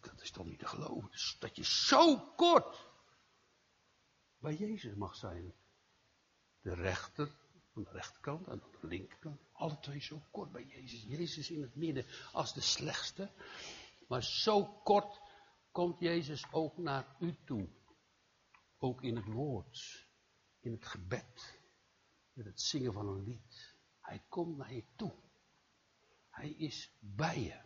Dat 0.00 0.20
is 0.20 0.30
toch 0.30 0.46
niet 0.46 0.58
te 0.58 0.66
geloven. 0.66 1.10
Dat 1.38 1.56
je 1.56 1.64
zo 1.64 2.18
kort 2.34 2.86
bij 4.38 4.54
Jezus 4.54 4.94
mag 4.94 5.16
zijn. 5.16 5.54
De 6.60 6.74
rechter, 6.74 7.36
aan 7.74 7.82
de 7.82 7.90
rechterkant 7.90 8.46
en 8.46 8.52
aan 8.52 8.70
de 8.80 8.86
linkerkant. 8.86 9.40
Alle 9.52 9.78
twee 9.78 10.00
zo 10.00 10.22
kort 10.30 10.52
bij 10.52 10.64
Jezus. 10.64 11.02
Jezus 11.02 11.50
in 11.50 11.62
het 11.62 11.74
midden 11.74 12.06
als 12.32 12.54
de 12.54 12.60
slechtste. 12.60 13.30
Maar 14.08 14.22
zo 14.22 14.64
kort 14.64 15.20
komt 15.70 16.00
Jezus 16.00 16.52
ook 16.52 16.76
naar 16.76 17.16
u 17.20 17.36
toe. 17.44 17.68
Ook 18.78 19.02
in 19.02 19.16
het 19.16 19.26
woord, 19.26 20.06
in 20.60 20.72
het 20.72 20.86
gebed, 20.86 21.60
in 22.32 22.44
het 22.44 22.60
zingen 22.60 22.92
van 22.92 23.08
een 23.08 23.22
lied. 23.22 23.76
Hij 24.00 24.24
komt 24.28 24.56
naar 24.56 24.74
je 24.74 24.84
toe. 24.96 25.14
Hij 26.30 26.50
is 26.50 26.96
bij 27.00 27.40
je. 27.40 27.60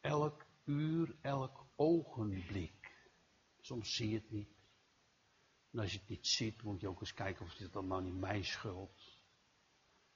Elk 0.00 0.46
uur, 0.64 1.16
elk 1.20 1.66
ogenblik. 1.76 3.08
Soms 3.60 3.94
zie 3.94 4.08
je 4.08 4.14
het 4.14 4.30
niet. 4.30 4.55
En 5.76 5.82
als 5.82 5.92
je 5.92 5.98
het 5.98 6.08
niet 6.08 6.26
ziet, 6.26 6.62
moet 6.62 6.80
je 6.80 6.88
ook 6.88 7.00
eens 7.00 7.14
kijken 7.14 7.44
of 7.44 7.54
dan 7.54 7.86
nou 7.86 8.02
niet 8.02 8.20
mijn 8.20 8.44
schuld. 8.44 9.20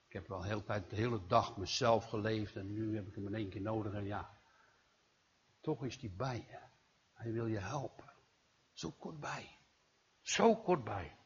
Ik 0.07 0.13
heb 0.13 0.29
wel 0.29 0.43
heel 0.43 0.63
tijd, 0.63 0.91
de 0.91 0.97
hele 0.97 1.27
dag 1.27 1.57
mezelf 1.57 2.05
geleefd 2.05 2.57
en 2.57 2.73
nu 2.73 2.97
heb 2.97 3.07
ik 3.07 3.15
hem 3.15 3.27
in 3.27 3.35
één 3.35 3.49
keer 3.49 3.61
nodig 3.61 3.93
en 3.93 4.05
ja. 4.05 4.41
Toch 5.61 5.85
is 5.85 5.97
hij 5.97 6.13
bij 6.17 6.37
je. 6.37 6.59
Hij 7.13 7.33
wil 7.33 7.47
je 7.47 7.59
helpen. 7.59 8.13
Zo 8.73 8.91
kortbij. 8.91 9.59
Zo 10.21 10.57
kortbij. 10.57 11.17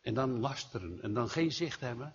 En 0.00 0.14
dan 0.14 0.38
lasteren. 0.38 1.02
En 1.02 1.14
dan 1.14 1.28
geen 1.28 1.52
zicht 1.52 1.80
hebben 1.80 2.14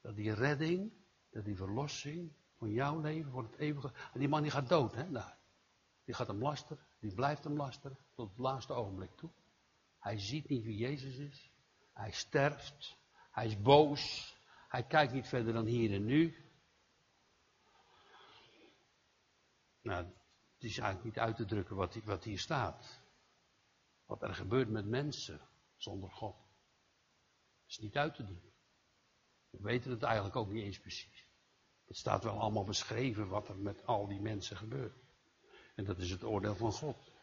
dat 0.00 0.16
die 0.16 0.32
redding, 0.34 0.92
dat 1.30 1.44
die 1.44 1.56
verlossing 1.56 2.32
van 2.56 2.70
jouw 2.70 3.00
leven 3.00 3.30
voor 3.30 3.42
het 3.42 3.56
eeuwige. 3.56 3.92
En 4.12 4.18
die 4.20 4.28
man 4.28 4.42
die 4.42 4.50
gaat 4.50 4.68
dood, 4.68 4.94
hè? 4.94 5.10
Nou, 5.10 5.32
die 6.04 6.14
gaat 6.14 6.26
hem 6.26 6.42
lasteren. 6.42 6.86
Die 7.00 7.14
blijft 7.14 7.44
hem 7.44 7.56
lasteren 7.56 7.98
tot 8.14 8.28
het 8.28 8.38
laatste 8.38 8.72
ogenblik 8.72 9.16
toe. 9.16 9.30
Hij 10.04 10.18
ziet 10.18 10.48
niet 10.48 10.64
wie 10.64 10.76
Jezus 10.76 11.16
is. 11.16 11.50
Hij 11.92 12.10
sterft. 12.10 12.96
Hij 13.30 13.46
is 13.46 13.60
boos. 13.60 14.34
Hij 14.68 14.86
kijkt 14.86 15.12
niet 15.12 15.28
verder 15.28 15.52
dan 15.52 15.66
hier 15.66 15.92
en 15.92 16.04
nu. 16.04 16.50
Nou, 19.80 20.04
het 20.04 20.62
is 20.62 20.78
eigenlijk 20.78 21.04
niet 21.04 21.18
uit 21.24 21.36
te 21.36 21.44
drukken 21.44 21.76
wat, 21.76 21.94
wat 21.94 22.24
hier 22.24 22.38
staat. 22.38 23.00
Wat 24.06 24.22
er 24.22 24.34
gebeurt 24.34 24.68
met 24.68 24.86
mensen 24.86 25.40
zonder 25.76 26.10
God. 26.10 26.36
is 27.66 27.78
niet 27.78 27.96
uit 27.96 28.14
te 28.14 28.24
doen. 28.24 28.52
We 29.50 29.58
weten 29.60 29.90
het 29.90 30.02
eigenlijk 30.02 30.36
ook 30.36 30.50
niet 30.50 30.64
eens 30.64 30.80
precies. 30.80 31.28
Het 31.84 31.96
staat 31.96 32.24
wel 32.24 32.40
allemaal 32.40 32.64
beschreven 32.64 33.28
wat 33.28 33.48
er 33.48 33.58
met 33.58 33.86
al 33.86 34.06
die 34.06 34.20
mensen 34.20 34.56
gebeurt. 34.56 35.04
En 35.74 35.84
dat 35.84 35.98
is 35.98 36.10
het 36.10 36.24
oordeel 36.24 36.56
van 36.56 36.72
God. 36.72 37.13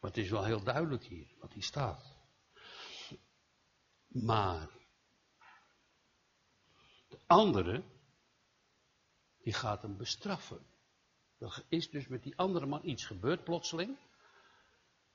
Maar 0.00 0.10
het 0.10 0.18
is 0.18 0.30
wel 0.30 0.44
heel 0.44 0.62
duidelijk 0.62 1.04
hier 1.04 1.34
wat 1.40 1.52
hier 1.52 1.62
staat. 1.62 2.14
Maar 4.06 4.68
de 7.08 7.18
anderen, 7.26 7.84
die 9.42 9.52
gaat 9.52 9.82
hem 9.82 9.96
bestraffen. 9.96 10.66
Er 11.38 11.64
is 11.68 11.90
dus 11.90 12.08
met 12.08 12.22
die 12.22 12.36
andere 12.36 12.66
man 12.66 12.80
iets 12.84 13.04
gebeurd 13.04 13.44
plotseling. 13.44 13.96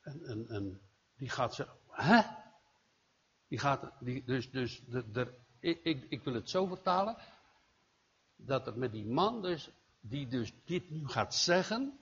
En, 0.02 0.26
en, 0.26 0.48
en 0.48 0.82
die 1.16 1.30
gaat 1.30 1.56
zeggen, 1.56 1.78
hè? 1.88 2.22
Die 3.48 3.60
gaat, 3.60 3.92
die, 4.00 4.24
dus, 4.24 4.52
dus 4.52 4.82
de, 4.86 5.12
de, 5.12 5.40
ik, 5.60 5.84
ik, 5.84 6.06
ik 6.10 6.24
wil 6.24 6.34
het 6.34 6.50
zo 6.50 6.66
vertalen, 6.66 7.18
dat 8.36 8.68
er 8.68 8.78
met 8.78 8.92
die 8.92 9.06
man 9.06 9.42
dus, 9.42 9.70
die 10.00 10.28
dus 10.28 10.54
dit 10.66 10.90
nu 10.90 11.08
gaat 11.08 11.36
zeggen, 11.36 12.00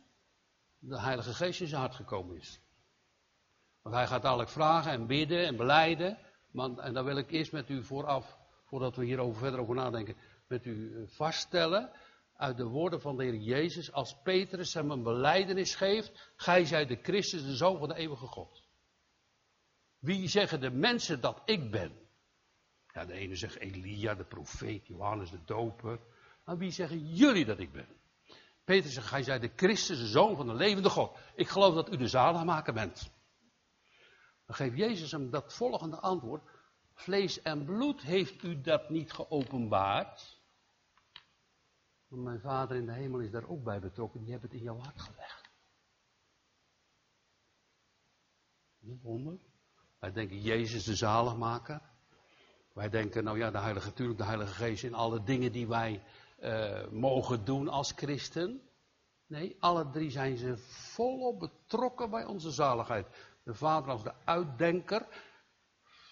de 0.80 1.00
Heilige 1.00 1.34
Geest 1.34 1.62
in 1.62 1.68
zijn 1.68 1.82
hart 1.82 1.96
gekomen 1.96 2.38
is. 2.38 2.60
Want 3.82 3.96
hij 3.96 4.08
gaat 4.08 4.22
dadelijk 4.22 4.50
vragen 4.50 4.92
en 4.92 5.08
bidden 5.08 5.46
en 5.46 5.56
beleiden. 5.56 6.18
Maar, 6.52 6.78
en 6.78 6.94
dan 6.94 7.06
wil 7.06 7.18
ik 7.18 7.32
eerst 7.32 7.52
met 7.52 7.70
u 7.70 7.84
vooraf, 7.84 8.38
voordat 8.66 8.96
we 8.96 9.06
hierover 9.06 9.40
verder 9.40 9.60
over 9.60 9.76
nadenken, 9.76 10.16
met 10.48 10.66
u 10.66 10.96
eh, 10.96 11.08
vaststellen 11.08 11.92
uit 12.36 12.58
de 12.58 12.66
woorden 12.66 13.02
van 13.02 13.18
de 13.18 13.24
Heer 13.24 13.36
Jezus, 13.36 13.92
als 13.92 14.22
Petrus 14.24 14.74
hem 14.74 14.92
een 14.92 15.04
beleidenis 15.04 15.76
geeft, 15.76 16.32
gij 16.36 16.66
zijt 16.66 16.88
de 16.88 17.00
Christus, 17.02 17.44
de 17.44 17.56
Zoon 17.56 17.78
van 17.78 17.88
de 17.88 17.96
eeuwige 17.96 18.26
God. 18.26 18.68
Wie 20.00 20.28
zeggen 20.28 20.60
de 20.60 20.72
mensen 20.72 21.22
dat 21.22 21.42
ik 21.46 21.72
ben? 21.72 22.08
Ja, 22.94 23.06
de 23.06 23.14
ene 23.14 23.36
zegt 23.36 23.56
Elia, 23.56 24.16
de 24.16 24.24
profeet, 24.24 24.88
Johannes 24.88 25.30
de 25.30 25.44
doper. 25.46 26.00
Maar 26.46 26.58
wie 26.58 26.72
zeggen 26.72 27.16
jullie 27.16 27.46
dat 27.46 27.60
ik 27.60 27.72
ben? 27.72 27.88
Petrus 28.64 28.94
zegt, 28.94 29.08
gij 29.08 29.24
zijt 29.24 29.42
de 29.42 29.52
Christus, 29.56 30.00
de 30.00 30.08
Zoon 30.08 30.36
van 30.36 30.48
de 30.48 30.54
levende 30.54 30.90
God. 30.90 31.18
Ik 31.36 31.48
geloof 31.48 31.74
dat 31.74 31.94
u 31.94 31.98
de 31.98 32.08
zaligmaker 32.08 32.74
bent. 32.74 33.12
Dan 34.50 34.58
geeft 34.58 34.78
Jezus 34.78 35.12
hem 35.12 35.30
dat 35.30 35.54
volgende 35.54 36.00
antwoord. 36.00 36.44
Vlees 36.94 37.42
en 37.42 37.66
bloed 37.66 38.02
heeft 38.02 38.44
u 38.44 38.62
dat 38.62 38.90
niet 38.90 39.12
geopenbaard. 39.12 40.42
Mijn 42.08 42.40
vader 42.40 42.78
in 42.78 42.86
de 42.86 42.94
hemel 42.94 43.20
is 43.20 43.32
daar 43.32 43.48
ook 43.48 43.64
bij 43.64 43.80
betrokken. 43.80 44.22
Die 44.22 44.32
heeft 44.32 44.44
het 44.44 44.54
in 44.54 44.62
jouw 44.62 44.80
hart 44.80 45.02
gelegd. 45.02 45.50
Niet 48.80 49.02
wonder. 49.02 49.40
Wij 50.00 50.12
denken 50.12 50.42
Jezus 50.42 50.84
de 50.84 50.96
zaligmaker. 50.96 51.82
Wij 52.74 52.90
denken, 52.90 53.24
nou 53.24 53.38
ja, 53.38 53.52
de 53.52 53.60
Heilige, 53.60 53.88
natuurlijk 53.88 54.20
de 54.20 54.26
Heilige 54.26 54.54
Geest 54.54 54.84
in 54.84 54.94
alle 54.94 55.24
dingen 55.24 55.52
die 55.52 55.68
wij 55.68 56.04
uh, 56.40 56.90
mogen 56.92 57.46
doen 57.46 57.68
als 57.68 57.92
christen. 57.92 58.62
Nee, 59.28 59.56
alle 59.60 59.90
drie 59.90 60.10
zijn 60.10 60.38
ze 60.38 60.58
volop 60.94 61.40
betrokken 61.40 62.10
bij 62.10 62.26
onze 62.26 62.52
zaligheid. 62.52 63.29
De 63.50 63.56
Vader 63.56 63.92
als 63.92 64.04
de 64.04 64.14
uitdenker 64.26 65.08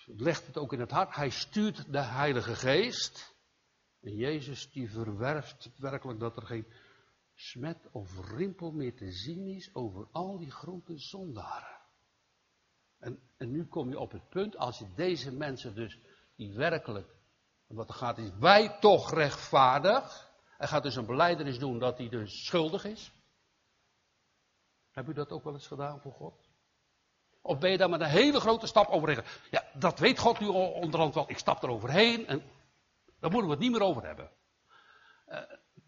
legt 0.06 0.48
het 0.48 0.58
ook 0.58 0.74
in 0.74 0.80
het 0.80 0.92
hart. 0.92 1.16
Hij 1.16 1.30
stuurt 1.30 1.92
de 1.92 2.02
Heilige 2.02 2.56
Geest. 2.56 3.36
En 4.02 4.16
Jezus 4.16 4.72
die 4.72 4.92
verwerft 4.92 5.70
werkelijk 5.78 6.20
dat 6.20 6.36
er 6.36 6.42
geen 6.42 6.74
smet 7.34 7.88
of 7.92 8.30
rimpel 8.32 8.72
meer 8.72 8.96
te 8.96 9.12
zien 9.12 9.48
is 9.48 9.76
over 9.76 10.08
al 10.12 10.38
die 10.38 10.52
grote 10.52 10.98
zondaren. 10.98 11.82
En, 13.00 13.20
en 13.38 13.52
nu 13.52 13.66
kom 13.66 13.90
je 13.90 14.00
op 14.00 14.12
het 14.12 14.30
punt, 14.30 14.58
als 14.58 14.80
je 14.80 14.94
deze 14.96 15.32
mensen 15.32 15.76
dus, 15.76 16.00
die 16.36 16.54
werkelijk, 16.54 17.16
wat 17.68 17.90
er 17.90 17.96
gaat 17.96 18.18
is, 18.18 18.32
wij 18.40 18.80
toch 18.80 19.14
rechtvaardig. 19.14 20.32
Hij 20.58 20.68
gaat 20.68 20.84
dus 20.84 20.96
een 20.96 21.06
beleidenis 21.06 21.60
doen 21.60 21.80
dat 21.80 21.98
hij 21.98 22.10
dus 22.10 22.46
schuldig 22.46 22.86
is. 22.86 23.12
Heb 24.92 25.08
u 25.08 25.14
dat 25.14 25.32
ook 25.32 25.44
wel 25.44 25.54
eens 25.54 25.68
gedaan 25.68 26.02
voor 26.02 26.14
God? 26.14 26.47
Of 27.48 27.60
ben 27.60 27.72
je 27.72 27.78
daar 27.78 27.90
met 27.90 28.02
een 28.02 28.08
hele 28.08 28.40
grote 28.40 28.68
stap 28.68 28.88
overheen? 28.88 29.24
Ja, 29.52 29.64
dat 29.74 30.00
weet 30.00 30.20
God 30.20 30.40
nu 30.40 30.48
onderhand 30.48 31.14
wel. 31.14 31.30
Ik 31.30 31.38
stap 31.38 31.64
er 31.64 31.70
overheen 31.70 32.28
en 32.28 32.42
daar 33.20 33.32
moeten 33.32 33.50
we 33.50 33.56
het 33.56 33.60
niet 33.60 33.72
meer 33.72 33.82
over 33.82 34.06
hebben. 34.06 34.32
Uh, 35.28 35.40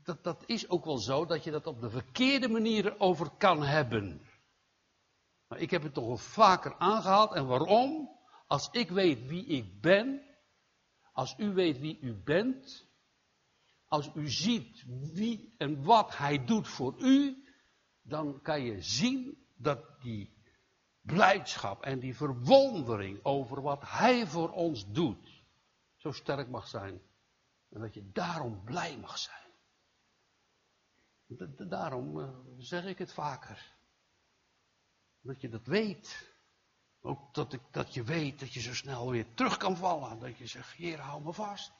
dat, 0.03 0.23
dat 0.23 0.43
is 0.45 0.69
ook 0.69 0.85
wel 0.85 0.97
zo 0.97 1.25
dat 1.25 1.43
je 1.43 1.51
dat 1.51 1.67
op 1.67 1.81
de 1.81 1.89
verkeerde 1.89 2.49
manier 2.49 2.99
over 2.99 3.29
kan 3.37 3.63
hebben. 3.63 4.21
Maar 5.47 5.59
ik 5.59 5.71
heb 5.71 5.83
het 5.83 5.93
toch 5.93 6.05
wel 6.05 6.17
vaker 6.17 6.75
aangehaald. 6.77 7.33
En 7.33 7.47
waarom? 7.47 8.17
Als 8.47 8.69
ik 8.71 8.89
weet 8.89 9.27
wie 9.27 9.45
ik 9.45 9.81
ben, 9.81 10.21
als 11.13 11.35
u 11.37 11.53
weet 11.53 11.79
wie 11.79 11.99
u 12.01 12.13
bent, 12.23 12.87
als 13.87 14.09
u 14.13 14.29
ziet 14.29 14.83
wie 15.13 15.55
en 15.57 15.83
wat 15.83 16.17
hij 16.17 16.45
doet 16.45 16.67
voor 16.67 16.95
u, 16.99 17.43
dan 18.01 18.41
kan 18.41 18.61
je 18.61 18.81
zien 18.81 19.47
dat 19.55 20.01
die 20.01 20.38
blijdschap 21.01 21.83
en 21.83 21.99
die 21.99 22.15
verwondering 22.15 23.19
over 23.23 23.61
wat 23.61 23.81
hij 23.85 24.27
voor 24.27 24.51
ons 24.51 24.91
doet, 24.91 25.43
zo 25.95 26.11
sterk 26.11 26.49
mag 26.49 26.67
zijn. 26.67 27.01
En 27.69 27.81
dat 27.81 27.93
je 27.93 28.11
daarom 28.11 28.63
blij 28.63 28.97
mag 28.97 29.17
zijn. 29.17 29.37
Daarom 31.69 32.19
eh, 32.19 32.29
zeg 32.57 32.85
ik 32.85 32.97
het 32.97 33.13
vaker. 33.13 33.75
Dat 35.21 35.41
je 35.41 35.49
dat 35.49 35.65
weet. 35.65 36.27
Ook 37.01 37.33
dat, 37.33 37.53
ik, 37.53 37.61
dat 37.71 37.93
je 37.93 38.03
weet 38.03 38.39
dat 38.39 38.53
je 38.53 38.59
zo 38.59 38.73
snel 38.73 39.11
weer 39.11 39.33
terug 39.33 39.57
kan 39.57 39.77
vallen. 39.77 40.19
Dat 40.19 40.37
je 40.37 40.47
zegt, 40.47 40.71
Heer, 40.71 40.99
hou 40.99 41.23
me 41.23 41.33
vast. 41.33 41.71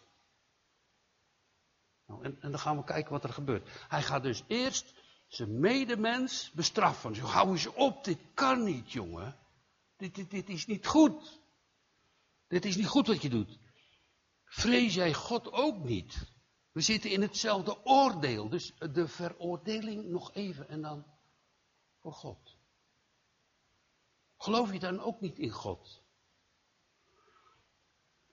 Nou, 2.06 2.24
en, 2.24 2.42
en, 2.42 2.52
dan 2.52 2.60
gaan 2.60 2.78
we 2.78 2.84
kijken 2.84 3.12
wat 3.12 3.24
er 3.24 3.34
gebeurt. 3.34 3.70
Hij 3.88 4.02
gaat 4.02 4.24
dus 4.24 4.44
eerst 4.48 4.94
zijn 5.30 5.60
medemens 5.60 6.52
bestraffen. 6.52 7.16
Zo, 7.16 7.26
hou 7.26 7.52
eens 7.52 7.68
op, 7.68 8.04
dit 8.04 8.20
kan 8.34 8.64
niet, 8.64 8.92
jongen. 8.92 9.38
Dit, 9.98 10.30
dit, 10.30 10.50
is 10.50 10.66
niet 10.66 10.88
goed. 10.88 11.40
Dit 12.48 12.66
is 12.66 12.76
niet 12.76 12.88
goed 12.88 13.08
wat 13.08 13.22
je 13.22 13.30
doet. 13.30 13.58
Vrees 14.46 14.94
jij 14.94 15.14
God 15.14 15.52
ook 15.52 15.84
niet? 15.84 16.32
We 16.72 16.82
zitten 16.82 17.12
in 17.12 17.22
hetzelfde 17.22 17.86
oordeel. 17.86 18.50
Dus 18.50 18.74
de 18.78 19.08
veroordeling 19.08 20.06
nog 20.06 20.34
even 20.34 20.70
en 20.70 20.82
dan 20.82 21.06
voor 22.00 22.14
God. 22.14 22.58
Geloof 24.38 24.72
je 24.72 24.80
dan 24.80 25.00
ook 25.00 25.22
niet 25.22 25.38
in 25.38 25.52
God? 25.52 26.04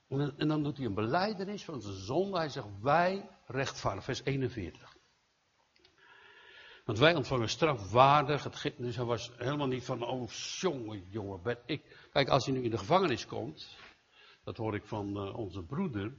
En, 0.08 0.48
dan 0.48 0.62
doet 0.62 0.76
hij 0.76 0.86
een 0.86 0.94
beleidenis 0.94 1.64
van 1.64 1.82
zijn 1.82 1.96
zonde. 1.96 2.36
Hij 2.36 2.48
zegt, 2.48 2.68
wij 2.80 3.28
rechtvaardig. 3.46 4.04
Vers 4.04 4.22
41. 4.24 4.95
Want 6.86 6.98
wij 6.98 7.14
ontvangen 7.14 7.48
strafwaardig. 7.48 8.44
Het, 8.44 8.74
dus 8.78 8.96
hij 8.96 9.04
was 9.04 9.32
helemaal 9.36 9.66
niet 9.66 9.84
van, 9.84 10.02
oh 10.02 10.30
jongen, 10.30 11.08
jongen, 11.08 11.42
ben 11.42 11.58
ik. 11.66 12.08
Kijk, 12.12 12.28
als 12.28 12.44
hij 12.44 12.54
nu 12.54 12.62
in 12.62 12.70
de 12.70 12.78
gevangenis 12.78 13.26
komt. 13.26 13.76
Dat 14.44 14.56
hoor 14.56 14.74
ik 14.74 14.84
van 14.84 15.26
uh, 15.26 15.36
onze 15.36 15.62
broeder. 15.62 16.18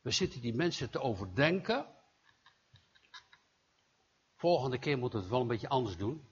We 0.00 0.10
zitten 0.10 0.40
die 0.40 0.54
mensen 0.54 0.90
te 0.90 1.00
overdenken. 1.00 1.86
Volgende 4.36 4.78
keer 4.78 4.98
moeten 4.98 5.18
we 5.18 5.24
het 5.24 5.32
wel 5.32 5.42
een 5.42 5.48
beetje 5.48 5.68
anders 5.68 5.96
doen. 5.96 6.28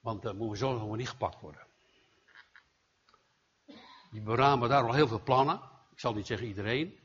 Want 0.00 0.22
dan 0.22 0.36
moeten 0.36 0.68
we 0.68 0.78
dat 0.78 0.90
we 0.90 0.96
niet 0.96 1.08
gepakt 1.08 1.40
worden. 1.40 1.66
Die 4.10 4.22
beramen 4.22 4.68
daar 4.68 4.86
al 4.86 4.94
heel 4.94 5.08
veel 5.08 5.22
plannen. 5.22 5.60
Ik 5.92 6.00
zal 6.00 6.14
niet 6.14 6.26
zeggen 6.26 6.46
iedereen. 6.46 6.98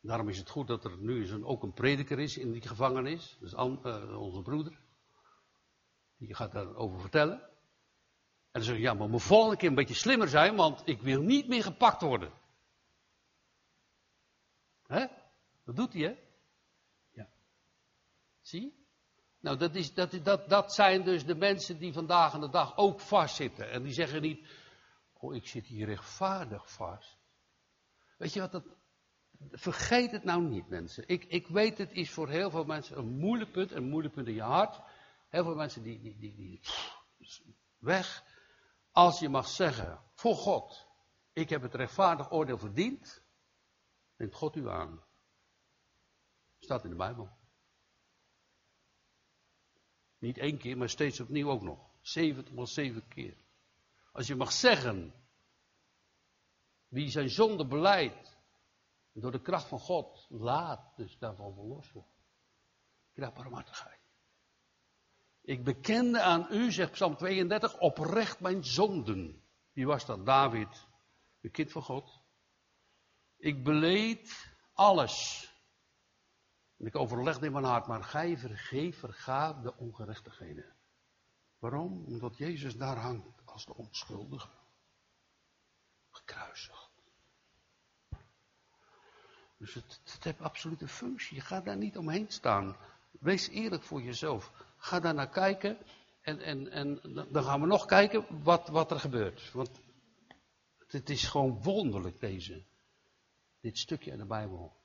Daarom 0.00 0.28
is 0.28 0.38
het 0.38 0.50
goed 0.50 0.66
dat 0.66 0.84
er 0.84 0.96
nu 0.98 1.44
ook 1.44 1.62
een 1.62 1.72
prediker 1.72 2.18
is 2.18 2.38
in 2.38 2.52
die 2.52 2.68
gevangenis. 2.68 3.36
Dus 3.40 3.54
onze 3.54 4.42
broeder. 4.42 4.81
Die 6.26 6.34
gaat 6.34 6.52
daarover 6.52 7.00
vertellen. 7.00 7.40
En 7.40 8.60
dan 8.60 8.62
zeg 8.62 8.76
je, 8.76 8.82
ja, 8.82 8.92
maar 8.92 9.04
we 9.04 9.10
moeten 9.10 9.28
volgende 9.28 9.56
keer 9.56 9.68
een 9.68 9.74
beetje 9.74 9.94
slimmer 9.94 10.28
zijn, 10.28 10.56
want 10.56 10.82
ik 10.84 11.00
wil 11.00 11.22
niet 11.22 11.48
meer 11.48 11.62
gepakt 11.62 12.02
worden. 12.02 12.32
Hè? 14.86 15.06
Dat 15.64 15.76
doet 15.76 15.92
hij, 15.92 16.02
hè? 16.02 16.14
Ja. 17.10 17.28
Zie? 18.40 18.86
Nou, 19.40 19.56
dat, 19.58 19.74
is, 19.74 19.94
dat, 19.94 20.18
dat, 20.22 20.48
dat 20.48 20.74
zijn 20.74 21.02
dus 21.02 21.24
de 21.24 21.34
mensen 21.34 21.78
die 21.78 21.92
vandaag 21.92 22.34
aan 22.34 22.40
de 22.40 22.50
dag 22.50 22.76
ook 22.76 23.00
vastzitten. 23.00 23.70
En 23.70 23.82
die 23.82 23.92
zeggen 23.92 24.22
niet, 24.22 24.46
Oh, 25.22 25.34
ik 25.34 25.46
zit 25.46 25.66
hier 25.66 25.86
rechtvaardig 25.86 26.72
vast. 26.72 27.18
Weet 28.18 28.32
je 28.32 28.40
wat 28.40 28.52
dat. 28.52 28.64
Vergeet 29.50 30.10
het 30.10 30.24
nou 30.24 30.42
niet, 30.42 30.68
mensen. 30.68 31.04
Ik, 31.06 31.24
ik 31.24 31.46
weet, 31.46 31.78
het 31.78 31.92
is 31.92 32.10
voor 32.10 32.28
heel 32.28 32.50
veel 32.50 32.64
mensen 32.64 32.98
een 32.98 33.18
moeilijk 33.18 33.52
punt, 33.52 33.72
een 33.72 33.88
moeilijk 33.88 34.14
punt 34.14 34.26
in 34.26 34.34
je 34.34 34.42
hart. 34.42 34.80
Heel 35.32 35.44
veel 35.44 35.54
mensen 35.54 35.82
die, 35.82 36.00
die, 36.00 36.18
die, 36.18 36.34
die 36.34 36.60
weg. 37.78 38.24
Als 38.90 39.18
je 39.18 39.28
mag 39.28 39.48
zeggen, 39.48 40.02
voor 40.14 40.34
God, 40.34 40.88
ik 41.32 41.48
heb 41.48 41.62
het 41.62 41.74
rechtvaardig 41.74 42.32
oordeel 42.32 42.58
verdiend, 42.58 43.22
neemt 44.16 44.34
God 44.34 44.56
u 44.56 44.68
aan. 44.68 45.04
Staat 46.58 46.84
in 46.84 46.90
de 46.90 46.96
Bijbel. 46.96 47.30
Niet 50.18 50.38
één 50.38 50.58
keer, 50.58 50.76
maar 50.76 50.88
steeds 50.88 51.20
opnieuw 51.20 51.50
ook 51.50 51.62
nog. 51.62 51.90
70 52.00 52.52
mal 52.54 52.66
zeven 52.66 53.08
keer. 53.08 53.36
Als 54.12 54.26
je 54.26 54.34
mag 54.34 54.52
zeggen, 54.52 55.14
wie 56.88 57.10
zijn 57.10 57.30
zonde 57.30 57.66
beleidt, 57.66 58.36
door 59.12 59.32
de 59.32 59.42
kracht 59.42 59.68
van 59.68 59.78
God, 59.78 60.26
laat 60.28 60.96
dus 60.96 61.18
daarvan 61.18 61.54
verlost 61.54 61.92
worden. 61.92 62.12
Krijg 63.12 63.32
barmhartigheid. 63.32 64.01
Ik 65.42 65.64
bekende 65.64 66.20
aan 66.20 66.46
u, 66.50 66.72
zegt 66.72 66.90
Psalm 66.90 67.16
32, 67.16 67.78
oprecht 67.78 68.40
mijn 68.40 68.64
zonden. 68.64 69.42
Wie 69.72 69.86
was 69.86 70.06
dat? 70.06 70.26
David, 70.26 70.86
de 71.40 71.48
kind 71.48 71.72
van 71.72 71.82
God. 71.82 72.20
Ik 73.36 73.64
beleed 73.64 74.54
alles. 74.72 75.46
En 76.76 76.86
ik 76.86 76.96
overlegde 76.96 77.46
in 77.46 77.52
mijn 77.52 77.64
hart, 77.64 77.86
maar 77.86 78.04
gij 78.04 78.38
vergeef, 78.38 78.98
vergaaf 78.98 79.60
de 79.60 79.76
ongerechtigheden. 79.76 80.76
Waarom? 81.58 82.04
Omdat 82.06 82.36
Jezus 82.36 82.76
daar 82.76 82.96
hangt 82.96 83.42
als 83.44 83.66
de 83.66 83.74
onschuldige. 83.74 84.48
Gekruisigd. 86.10 86.90
Dus 89.56 89.74
het, 89.74 90.00
het 90.04 90.24
heeft 90.24 90.40
absoluut 90.40 90.80
een 90.80 90.88
functie. 90.88 91.36
Je 91.36 91.42
gaat 91.42 91.64
daar 91.64 91.76
niet 91.76 91.96
omheen 91.96 92.30
staan. 92.30 92.76
Wees 93.10 93.48
eerlijk 93.48 93.82
voor 93.82 94.02
jezelf. 94.02 94.52
Ga 94.82 95.00
daar 95.00 95.14
naar 95.14 95.28
kijken. 95.28 95.78
En, 96.20 96.40
en, 96.40 96.70
en 96.70 97.00
dan 97.30 97.42
gaan 97.42 97.60
we 97.60 97.66
nog 97.66 97.84
kijken 97.84 98.42
wat, 98.42 98.68
wat 98.68 98.90
er 98.90 99.00
gebeurt. 99.00 99.52
Want 99.52 99.80
het 100.86 101.10
is 101.10 101.24
gewoon 101.24 101.62
wonderlijk, 101.62 102.20
deze. 102.20 102.64
Dit 103.60 103.78
stukje 103.78 104.10
in 104.10 104.18
de 104.18 104.26
Bijbel. 104.26 104.76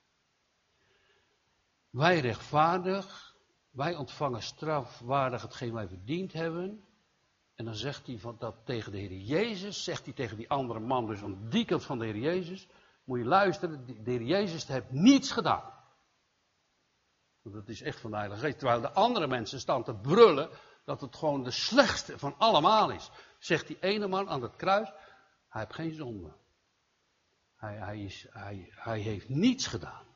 Wij 1.90 2.20
rechtvaardig, 2.20 3.36
wij 3.70 3.96
ontvangen 3.96 4.42
strafwaardig 4.42 5.42
hetgeen 5.42 5.72
wij 5.72 5.88
verdiend 5.88 6.32
hebben. 6.32 6.84
En 7.54 7.64
dan 7.64 7.74
zegt 7.74 8.06
hij 8.06 8.18
van 8.18 8.36
dat 8.38 8.56
tegen 8.64 8.92
de 8.92 8.98
Heer 8.98 9.18
Jezus, 9.18 9.84
zegt 9.84 10.04
hij 10.04 10.14
tegen 10.14 10.36
die 10.36 10.50
andere 10.50 10.80
man, 10.80 11.06
dus 11.06 11.22
aan 11.22 11.48
die 11.48 11.64
kant 11.64 11.84
van 11.84 11.98
de 11.98 12.04
Heer 12.04 12.18
Jezus, 12.18 12.68
moet 13.04 13.18
je 13.18 13.24
luisteren, 13.24 13.86
de 13.86 14.10
Heer 14.10 14.22
Jezus 14.22 14.66
heeft 14.66 14.90
niets 14.90 15.30
gedaan. 15.30 15.77
Want 17.52 17.66
dat 17.66 17.74
is 17.74 17.82
echt 17.82 18.00
van 18.00 18.10
de 18.10 18.16
Heilige 18.16 18.40
Geest. 18.40 18.58
Terwijl 18.58 18.80
de 18.80 18.92
andere 18.92 19.26
mensen 19.26 19.60
staan 19.60 19.84
te 19.84 19.94
brullen 19.94 20.50
dat 20.84 21.00
het 21.00 21.16
gewoon 21.16 21.42
de 21.42 21.50
slechtste 21.50 22.18
van 22.18 22.34
allemaal 22.38 22.90
is. 22.90 23.10
Zegt 23.38 23.66
die 23.66 23.78
ene 23.80 24.08
man 24.08 24.28
aan 24.28 24.42
het 24.42 24.56
kruis, 24.56 24.92
hij 25.48 25.60
heeft 25.60 25.74
geen 25.74 25.94
zonde. 25.94 26.32
Hij, 27.56 27.76
hij, 27.76 27.98
is, 28.00 28.26
hij, 28.30 28.68
hij 28.70 29.00
heeft 29.00 29.28
niets 29.28 29.66
gedaan. 29.66 30.06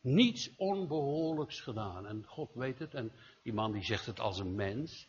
Niets 0.00 0.56
onbehoorlijks 0.56 1.60
gedaan. 1.60 2.06
En 2.06 2.24
God 2.26 2.54
weet 2.54 2.78
het. 2.78 2.94
En 2.94 3.12
die 3.42 3.52
man 3.52 3.72
die 3.72 3.84
zegt 3.84 4.06
het 4.06 4.20
als 4.20 4.38
een 4.38 4.54
mens. 4.54 5.08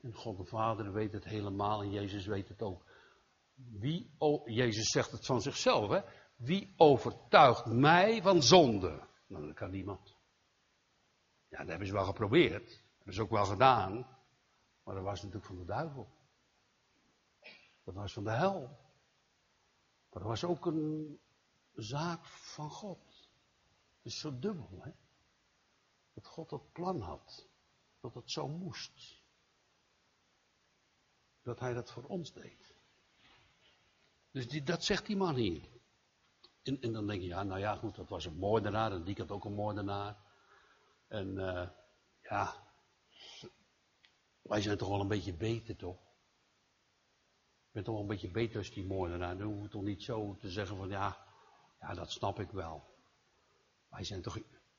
En 0.00 0.12
God 0.12 0.36
de 0.36 0.44
Vader 0.44 0.92
weet 0.92 1.12
het 1.12 1.24
helemaal. 1.24 1.82
En 1.82 1.90
Jezus 1.90 2.26
weet 2.26 2.48
het 2.48 2.62
ook. 2.62 2.84
Wie, 3.54 4.10
oh, 4.18 4.48
Jezus 4.48 4.90
zegt 4.90 5.10
het 5.10 5.26
van 5.26 5.40
zichzelf. 5.40 5.90
Hè? 5.90 6.00
Wie 6.40 6.74
overtuigt 6.76 7.66
mij 7.66 8.22
van 8.22 8.42
zonde? 8.42 9.08
Nou, 9.26 9.46
dat 9.46 9.54
kan 9.54 9.70
niemand. 9.70 10.16
Ja, 11.48 11.58
dat 11.58 11.68
hebben 11.68 11.86
ze 11.86 11.92
wel 11.92 12.04
geprobeerd. 12.04 12.66
Dat 12.68 12.96
hebben 12.96 13.14
ze 13.14 13.22
ook 13.22 13.30
wel 13.30 13.44
gedaan. 13.44 13.94
Maar 14.82 14.94
dat 14.94 15.04
was 15.04 15.18
natuurlijk 15.22 15.46
van 15.46 15.58
de 15.58 15.64
duivel. 15.64 16.08
Dat 17.84 17.94
was 17.94 18.12
van 18.12 18.24
de 18.24 18.30
hel. 18.30 18.60
Maar 20.10 20.22
dat 20.22 20.22
was 20.22 20.44
ook 20.44 20.66
een 20.66 21.18
zaak 21.74 22.24
van 22.26 22.70
God. 22.70 23.28
Het 23.96 24.12
is 24.12 24.18
zo 24.18 24.38
dubbel, 24.38 24.78
hè? 24.80 24.90
Dat 26.12 26.26
God 26.26 26.48
dat 26.48 26.72
plan 26.72 27.00
had. 27.00 27.48
Dat 28.00 28.14
het 28.14 28.30
zo 28.30 28.48
moest. 28.48 29.22
Dat 31.42 31.60
hij 31.60 31.74
dat 31.74 31.90
voor 31.90 32.04
ons 32.04 32.32
deed. 32.32 32.74
Dus 34.30 34.48
die, 34.48 34.62
dat 34.62 34.84
zegt 34.84 35.06
die 35.06 35.16
man 35.16 35.34
hier. 35.34 35.79
En, 36.80 36.92
dan 36.92 37.06
denk 37.06 37.20
je, 37.20 37.26
ja, 37.26 37.42
nou 37.42 37.60
ja, 37.60 37.76
goed, 37.76 37.96
dat 37.96 38.08
was 38.08 38.24
een 38.24 38.36
moordenaar 38.36 38.92
en 38.92 39.04
die 39.04 39.14
had 39.18 39.30
ook 39.30 39.44
een 39.44 39.54
moordenaar. 39.54 40.16
En 41.08 41.28
uh, 41.28 41.68
ja, 42.22 42.54
wij 44.42 44.60
zijn 44.60 44.76
toch 44.76 44.88
wel 44.88 45.00
een 45.00 45.08
beetje 45.08 45.34
beter, 45.34 45.76
toch? 45.76 45.96
Ik 47.66 47.76
ben 47.76 47.84
toch 47.84 47.94
wel 47.94 48.02
een 48.02 48.08
beetje 48.08 48.30
beter 48.30 48.58
als 48.58 48.70
die 48.70 48.84
moordenaar. 48.84 49.38
Dan 49.38 49.46
hoef 49.46 49.62
je 49.62 49.68
toch 49.68 49.82
niet 49.82 50.02
zo 50.02 50.36
te 50.36 50.50
zeggen 50.50 50.76
van, 50.76 50.88
ja, 50.88 51.26
ja, 51.80 51.94
dat 51.94 52.10
snap 52.10 52.40
ik 52.40 52.50
wel. 52.50 52.94
Wij 53.88 54.04
zijn 54.04 54.22
toch... 54.22 54.38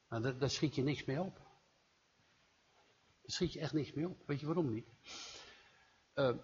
Nou, 0.10 0.38
daar, 0.38 0.50
schiet 0.50 0.76
je 0.76 0.84
niks 0.84 1.06
mee 1.06 1.22
op. 1.22 1.36
Daar 1.36 3.32
schiet 3.32 3.54
je 3.54 3.60
echt 3.60 3.74
niks 3.74 3.94
mee 3.94 4.10
op. 4.10 4.28
Weet 4.28 4.40
je 4.40 4.46
waarom 4.46 4.74
niet? 4.74 4.88
Uh, 6.16 6.38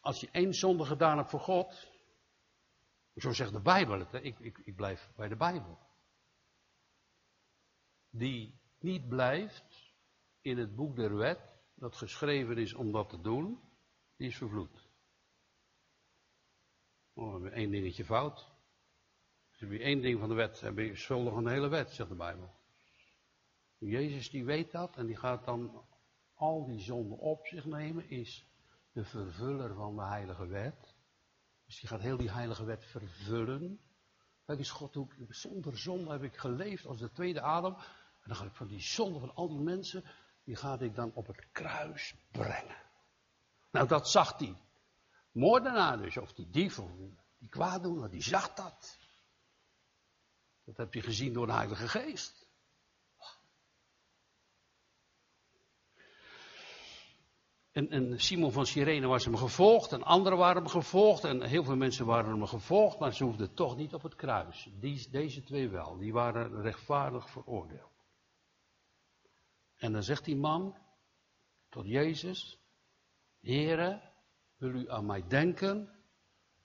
als 0.00 0.20
je 0.20 0.28
één 0.30 0.54
zonde 0.54 0.84
gedaan 0.84 1.16
hebt 1.16 1.30
voor 1.30 1.40
God, 1.40 1.89
zo 3.20 3.32
zegt 3.32 3.52
de 3.52 3.60
Bijbel 3.60 3.98
het, 3.98 4.12
hè? 4.12 4.20
Ik, 4.20 4.38
ik, 4.38 4.58
ik 4.58 4.76
blijf 4.76 5.10
bij 5.16 5.28
de 5.28 5.36
Bijbel. 5.36 5.78
Die 8.10 8.60
niet 8.78 9.08
blijft 9.08 9.94
in 10.40 10.58
het 10.58 10.76
boek 10.76 10.96
der 10.96 11.16
wet, 11.16 11.58
dat 11.74 11.96
geschreven 11.96 12.58
is 12.58 12.74
om 12.74 12.92
dat 12.92 13.08
te 13.08 13.20
doen, 13.20 13.60
die 14.16 14.28
is 14.28 14.36
vervloekt. 14.36 14.88
Oh, 17.12 17.32
hebben 17.32 17.52
één 17.52 17.70
dingetje 17.70 18.04
fout. 18.04 18.48
Als 19.50 19.70
je 19.70 19.78
één 19.78 20.00
ding 20.00 20.18
van 20.18 20.28
de 20.28 20.34
wet, 20.34 20.60
heb 20.60 20.78
je 20.78 20.96
schuldig 20.96 21.34
aan 21.34 21.44
de 21.44 21.50
hele 21.50 21.68
wet, 21.68 21.90
zegt 21.90 22.08
de 22.08 22.14
Bijbel. 22.14 22.50
Jezus 23.78 24.30
die 24.30 24.44
weet 24.44 24.70
dat 24.70 24.96
en 24.96 25.06
die 25.06 25.16
gaat 25.16 25.44
dan 25.44 25.84
al 26.34 26.66
die 26.66 26.80
zonden 26.80 27.18
op 27.18 27.46
zich 27.46 27.64
nemen, 27.64 28.08
is 28.08 28.46
de 28.92 29.04
vervuller 29.04 29.74
van 29.74 29.96
de 29.96 30.04
heilige 30.04 30.46
wet. 30.46 30.89
Dus 31.70 31.80
die 31.80 31.88
gaat 31.88 32.00
heel 32.00 32.16
die 32.16 32.30
heilige 32.30 32.64
wet 32.64 32.84
vervullen. 32.84 33.80
Kijk 34.44 34.58
eens, 34.58 34.70
God, 34.70 34.94
hoe, 34.94 35.08
zonder 35.28 35.78
zonde 35.78 36.10
heb 36.10 36.22
ik 36.22 36.36
geleefd 36.36 36.86
als 36.86 36.98
de 36.98 37.10
tweede 37.10 37.40
Adam. 37.40 37.74
En 37.74 38.26
dan 38.26 38.36
ga 38.36 38.44
ik 38.44 38.54
van 38.54 38.66
die 38.66 38.80
zonde 38.80 39.18
van 39.18 39.34
al 39.34 39.48
die 39.48 39.60
mensen, 39.60 40.04
die 40.44 40.56
ga 40.56 40.78
ik 40.78 40.94
dan 40.94 41.12
op 41.14 41.26
het 41.26 41.46
kruis 41.52 42.14
brengen. 42.30 42.76
Nou, 43.70 43.88
dat 43.88 44.10
zag 44.10 44.36
die 44.36 44.56
moordenaar 45.32 45.98
dus, 45.98 46.16
of 46.16 46.32
die 46.32 46.50
dief, 46.50 46.80
die 47.38 47.48
kwaaddoener, 47.48 48.10
die 48.10 48.22
zag 48.22 48.54
dat. 48.54 48.98
Dat 50.64 50.76
heb 50.76 50.94
je 50.94 51.02
gezien 51.02 51.32
door 51.32 51.46
de 51.46 51.52
Heilige 51.52 51.88
Geest. 51.88 52.39
En, 57.88 58.20
Simon 58.20 58.52
van 58.52 58.66
Sirene 58.66 59.06
was 59.06 59.24
hem 59.24 59.36
gevolgd 59.36 59.92
en 59.92 60.02
anderen 60.02 60.38
waren 60.38 60.62
hem 60.62 60.70
gevolgd 60.70 61.24
en 61.24 61.42
heel 61.42 61.64
veel 61.64 61.76
mensen 61.76 62.06
waren 62.06 62.30
hem 62.30 62.46
gevolgd, 62.46 62.98
maar 62.98 63.14
ze 63.14 63.24
hoefden 63.24 63.54
toch 63.54 63.76
niet 63.76 63.94
op 63.94 64.02
het 64.02 64.14
kruis. 64.14 64.70
Die, 64.80 65.10
deze 65.10 65.42
twee 65.42 65.68
wel, 65.68 65.96
die 65.96 66.12
waren 66.12 66.62
rechtvaardig 66.62 67.30
veroordeeld. 67.30 67.90
En 69.76 69.92
dan 69.92 70.02
zegt 70.02 70.24
die 70.24 70.36
man 70.36 70.76
tot 71.68 71.86
Jezus, 71.86 72.58
Heere, 73.40 74.00
wil 74.56 74.70
u 74.70 74.90
aan 74.90 75.06
mij 75.06 75.26
denken 75.26 75.88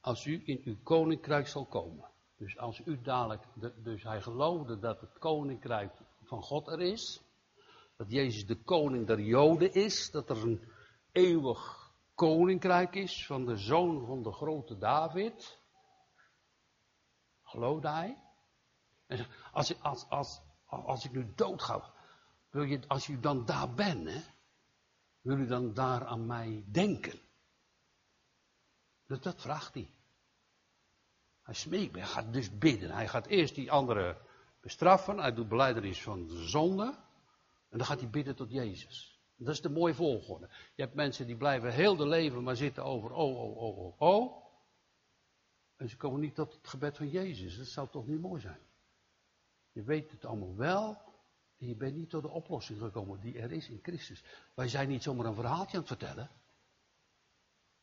als 0.01 0.25
u 0.25 0.41
in 0.45 0.61
uw 0.63 0.77
koninkrijk 0.83 1.47
zal 1.47 1.65
komen. 1.65 2.09
Dus 2.37 2.57
als 2.57 2.81
u 2.85 3.01
dadelijk, 3.01 3.43
dus 3.83 4.03
hij 4.03 4.21
geloofde 4.21 4.79
dat 4.79 5.01
het 5.01 5.17
koninkrijk 5.17 5.93
van 6.21 6.41
God 6.41 6.67
er 6.67 6.81
is, 6.81 7.21
dat 7.97 8.11
Jezus 8.11 8.45
de 8.45 8.63
koning 8.63 9.07
der 9.07 9.19
Joden 9.19 9.73
is, 9.73 10.11
dat 10.11 10.29
er 10.29 10.41
een 10.43 10.61
eeuwig 11.15 11.91
koninkrijk 12.15 12.95
is 12.95 13.25
van 13.25 13.45
de 13.45 13.57
zoon 13.57 14.05
van 14.05 14.23
de 14.23 14.31
grote 14.31 14.77
David. 14.77 15.59
Geloofde 17.43 17.89
hij? 17.89 18.23
En 19.07 19.27
als, 19.51 19.81
als, 19.81 20.05
als, 20.09 20.41
als 20.65 21.05
ik 21.05 21.11
nu 21.11 21.33
dood 21.35 21.61
ga, 21.61 21.93
wil 22.49 22.63
je, 22.63 22.87
als 22.87 23.07
u 23.07 23.19
dan 23.19 23.45
daar 23.45 23.73
bent, 23.73 24.31
wil 25.21 25.37
u 25.37 25.47
dan 25.47 25.73
daar 25.73 26.05
aan 26.05 26.25
mij 26.25 26.65
denken? 26.67 27.19
Dat, 29.07 29.23
dat 29.23 29.41
vraagt 29.41 29.73
hij. 29.73 29.89
Hij 31.41 31.53
smeekt, 31.53 31.95
hij 31.95 32.05
gaat 32.05 32.33
dus 32.33 32.57
bidden. 32.57 32.91
Hij 32.91 33.07
gaat 33.07 33.25
eerst 33.25 33.55
die 33.55 33.71
anderen 33.71 34.17
bestraffen, 34.61 35.17
hij 35.17 35.33
doet 35.33 35.47
beleidenis 35.47 36.03
van 36.03 36.27
de 36.27 36.47
zonde, 36.47 36.85
en 37.69 37.77
dan 37.77 37.85
gaat 37.87 37.99
hij 37.99 38.09
bidden 38.09 38.35
tot 38.35 38.51
Jezus. 38.51 39.14
Dat 39.37 39.53
is 39.53 39.61
de 39.61 39.69
mooie 39.69 39.93
volgorde. 39.93 40.49
Je 40.75 40.81
hebt 40.81 40.95
mensen 40.95 41.25
die 41.25 41.35
blijven 41.35 41.73
heel 41.73 41.95
de 41.95 42.07
leven 42.07 42.43
maar 42.43 42.55
zitten 42.55 42.83
over 42.83 43.11
oh, 43.11 43.39
oh, 43.39 43.57
oh, 43.57 43.77
oh, 43.77 44.01
oh. 44.01 44.43
En 45.75 45.89
ze 45.89 45.97
komen 45.97 46.19
niet 46.19 46.35
tot 46.35 46.53
het 46.53 46.67
gebed 46.67 46.97
van 46.97 47.09
Jezus. 47.09 47.57
Dat 47.57 47.67
zou 47.67 47.89
toch 47.89 48.07
niet 48.07 48.21
mooi 48.21 48.41
zijn? 48.41 48.59
Je 49.71 49.83
weet 49.83 50.11
het 50.11 50.25
allemaal 50.25 50.55
wel. 50.55 51.01
En 51.57 51.67
je 51.67 51.75
bent 51.75 51.95
niet 51.95 52.09
tot 52.09 52.21
de 52.21 52.29
oplossing 52.29 52.79
gekomen 52.79 53.19
die 53.19 53.39
er 53.39 53.51
is 53.51 53.69
in 53.69 53.79
Christus. 53.81 54.23
Wij 54.53 54.67
zijn 54.67 54.87
niet 54.87 55.03
zomaar 55.03 55.25
een 55.25 55.35
verhaaltje 55.35 55.73
aan 55.73 55.83
het 55.83 55.87
vertellen. 55.87 56.29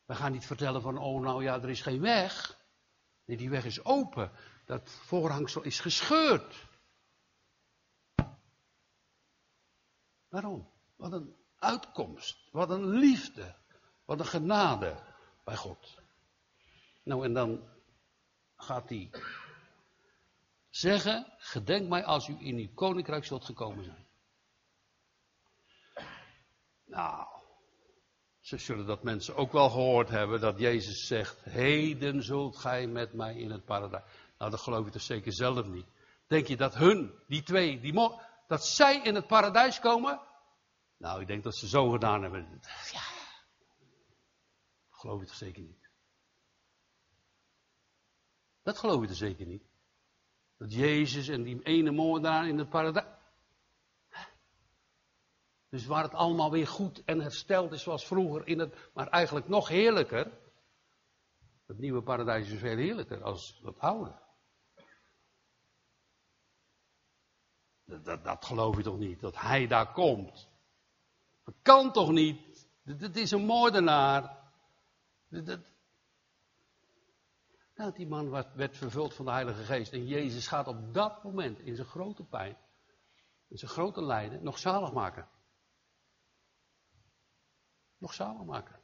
We 0.05 0.15
gaan 0.15 0.31
niet 0.31 0.45
vertellen 0.45 0.81
van, 0.81 0.97
oh 0.97 1.21
nou 1.21 1.43
ja, 1.43 1.61
er 1.61 1.69
is 1.69 1.81
geen 1.81 2.01
weg. 2.01 2.61
Nee, 3.25 3.37
die 3.37 3.49
weg 3.49 3.65
is 3.65 3.85
open. 3.85 4.31
Dat 4.65 4.89
voorhangsel 4.89 5.61
is 5.61 5.79
gescheurd. 5.79 6.67
Waarom? 10.27 10.69
Wat 10.95 11.11
een 11.11 11.35
uitkomst. 11.63 12.37
Wat 12.51 12.69
een 12.69 12.85
liefde. 12.85 13.55
Wat 14.05 14.19
een 14.19 14.25
genade 14.25 14.95
bij 15.43 15.55
God. 15.55 15.97
Nou, 17.03 17.25
en 17.25 17.33
dan 17.33 17.69
gaat 18.55 18.89
hij 18.89 19.09
zeggen: 20.69 21.33
Gedenk 21.37 21.89
mij 21.89 22.05
als 22.05 22.27
u 22.27 22.37
in 22.39 22.57
uw 22.57 22.73
koninkrijk 22.73 23.25
zult 23.25 23.45
gekomen 23.45 23.83
zijn. 23.83 24.05
Nou, 26.85 27.27
ze 28.39 28.57
zullen 28.57 28.85
dat 28.85 29.03
mensen 29.03 29.35
ook 29.35 29.51
wel 29.51 29.69
gehoord 29.69 30.09
hebben 30.09 30.41
dat 30.41 30.59
Jezus 30.59 31.07
zegt: 31.07 31.43
Heden 31.43 32.23
zult 32.23 32.57
gij 32.57 32.87
met 32.87 33.13
mij 33.13 33.35
in 33.35 33.51
het 33.51 33.65
paradijs. 33.65 34.03
Nou, 34.37 34.51
dat 34.51 34.59
geloof 34.59 34.85
je 34.85 34.91
toch 34.91 35.01
zeker 35.01 35.33
zelf 35.33 35.67
niet. 35.67 35.87
Denk 36.27 36.47
je 36.47 36.57
dat 36.57 36.75
hun, 36.75 37.13
die 37.27 37.43
twee, 37.43 37.79
die 37.79 38.11
dat 38.47 38.65
zij 38.65 39.01
in 39.03 39.15
het 39.15 39.27
paradijs 39.27 39.79
komen? 39.79 40.19
Nou, 41.03 41.21
ik 41.21 41.27
denk 41.27 41.43
dat 41.43 41.55
ze 41.55 41.67
zo 41.67 41.89
gedaan 41.89 42.21
hebben. 42.21 42.59
Ja. 42.91 43.01
Dat 44.89 44.99
geloof 44.99 45.19
je 45.19 45.25
toch 45.25 45.35
zeker 45.35 45.61
niet. 45.61 45.89
Dat 48.61 48.77
geloof 48.77 49.01
je 49.01 49.07
toch 49.07 49.15
zeker 49.15 49.45
niet. 49.45 49.63
Dat 50.57 50.73
Jezus 50.73 51.27
en 51.27 51.43
die 51.43 51.63
ene 51.63 51.91
moordenaar 51.91 52.47
in 52.47 52.57
het 52.57 52.69
paradijs. 52.69 53.05
Dus 55.69 55.85
waar 55.85 56.03
het 56.03 56.13
allemaal 56.13 56.51
weer 56.51 56.67
goed 56.67 57.03
en 57.03 57.19
hersteld 57.19 57.71
is 57.71 57.83
zoals 57.83 58.05
vroeger 58.07 58.47
in 58.47 58.59
het, 58.59 58.89
maar 58.93 59.07
eigenlijk 59.07 59.47
nog 59.47 59.67
heerlijker. 59.67 60.31
Het 61.65 61.77
nieuwe 61.77 62.01
paradijs 62.01 62.49
is 62.49 62.59
veel 62.59 62.77
heerlijker 62.77 63.23
als 63.23 63.61
het 63.63 63.79
oude. 63.79 64.19
Dat, 67.85 68.05
dat, 68.05 68.23
dat 68.23 68.45
geloof 68.45 68.77
je 68.77 68.83
toch 68.83 68.97
niet, 68.97 69.19
dat 69.19 69.35
hij 69.35 69.67
daar 69.67 69.91
komt. 69.91 70.51
Dat 71.43 71.55
kan 71.61 71.91
toch 71.91 72.11
niet? 72.11 72.67
Dit 72.83 73.15
is 73.15 73.31
een 73.31 73.45
moordenaar. 73.45 74.37
Dat, 75.29 75.59
nou, 77.75 77.93
die 77.93 78.07
man 78.07 78.29
werd, 78.29 78.77
vervuld 78.77 79.13
van 79.13 79.25
de 79.25 79.31
Heilige 79.31 79.63
Geest. 79.63 79.93
En 79.93 80.05
Jezus 80.05 80.47
gaat 80.47 80.67
op 80.67 80.93
dat 80.93 81.23
moment 81.23 81.59
in 81.59 81.75
zijn 81.75 81.87
grote 81.87 82.23
pijn, 82.23 82.57
in 83.47 83.57
zijn 83.57 83.71
grote 83.71 84.03
lijden, 84.03 84.43
nog 84.43 84.57
zalig 84.57 84.93
maken. 84.93 85.27
Nog 87.97 88.13
zalig 88.13 88.43
maken. 88.43 88.81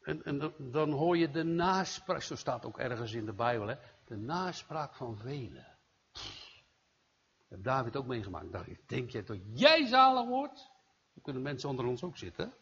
En, 0.00 0.24
en 0.24 0.54
dan 0.70 0.90
hoor 0.90 1.16
je 1.16 1.30
de 1.30 1.42
naspraak, 1.42 2.22
zo 2.22 2.36
staat 2.36 2.64
ook 2.64 2.78
ergens 2.78 3.12
in 3.12 3.24
de 3.24 3.32
Bijbel, 3.32 3.66
hè, 3.66 3.76
de 4.04 4.16
naspraak 4.16 4.94
van 4.94 5.18
velen. 5.18 5.78
Dat 6.12 7.48
heeft 7.48 7.64
David 7.64 7.96
ook 7.96 8.06
meegemaakt. 8.06 8.88
Denk 8.88 9.10
jij 9.10 9.24
dat 9.24 9.38
jij 9.52 9.86
zalig 9.86 10.28
wordt? 10.28 10.70
Dan 11.14 11.22
kunnen 11.22 11.42
mensen 11.42 11.68
onder 11.68 11.86
ons 11.86 12.02
ook 12.02 12.16
zitten. 12.16 12.54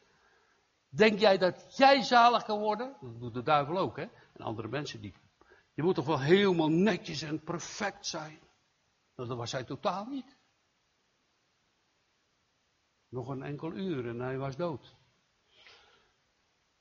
Denk 0.89 1.19
jij 1.19 1.39
dat 1.39 1.77
jij 1.77 2.03
zalig 2.03 2.45
kan 2.45 2.59
worden? 2.59 2.97
Dat 3.01 3.21
doet 3.21 3.35
de 3.35 3.43
duivel 3.43 3.79
ook, 3.79 3.97
hè? 3.97 4.07
En 4.33 4.41
andere 4.45 4.69
mensen 4.69 5.01
die. 5.01 5.15
Je 5.75 5.83
moet 5.83 5.95
toch 5.95 6.07
wel 6.07 6.21
helemaal 6.21 6.69
netjes 6.69 7.23
en 7.23 7.43
perfect 7.45 8.07
zijn. 8.07 8.39
Nou, 9.15 9.29
dat 9.29 9.39
was 9.39 9.53
hij 9.53 9.65
totaal 9.65 10.07
niet. 10.07 10.37
Nog 13.09 13.29
een 13.29 13.43
enkel 13.43 13.73
uur 13.73 14.09
en 14.09 14.21
hij 14.21 14.39
was 14.39 14.57
dood. 14.57 14.97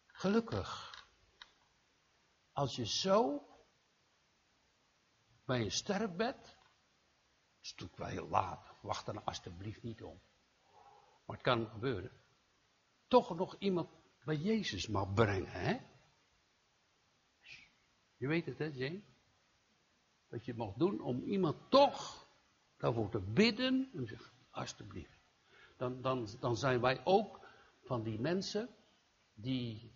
Gelukkig. 0.06 0.96
Als 2.52 2.76
je 2.76 2.86
zo 2.86 3.48
bij 5.46 5.62
een 5.62 5.72
sterfbed. 5.72 6.38
Dat 6.38 7.62
is 7.62 7.72
natuurlijk 7.72 7.98
wel 7.98 8.08
heel 8.08 8.28
laat. 8.28 8.74
Wacht 8.82 9.08
er 9.08 9.24
alsjeblieft 9.24 9.84
niet 9.84 10.04
om. 10.04 10.22
Maar 11.28 11.36
het 11.36 11.46
kan 11.46 11.68
gebeuren. 11.68 12.12
Toch 13.08 13.36
nog 13.36 13.56
iemand 13.60 13.90
bij 14.26 14.36
Jezus 14.36 14.88
mag 14.88 15.14
brengen, 15.14 15.52
hè? 15.52 15.78
Je 18.18 18.28
weet 18.28 18.46
het, 18.46 18.58
hè, 18.58 18.66
Jane? 18.66 19.02
Dat 20.28 20.46
je 20.46 20.54
mag 20.54 20.74
doen 20.74 21.02
om 21.02 21.22
iemand 21.22 21.56
toch 21.70 22.28
daarvoor 22.78 23.10
te 23.10 23.20
bidden. 23.20 23.90
En 23.94 24.08
zeg, 24.08 24.34
alsjeblieft. 24.50 25.20
Dan, 25.78 26.02
dan, 26.02 26.28
dan 26.40 26.58
zijn 26.58 26.82
wij 26.82 27.06
ook 27.06 27.40
van 27.84 28.04
die 28.04 28.20
mensen 28.20 28.70
die, 29.34 29.92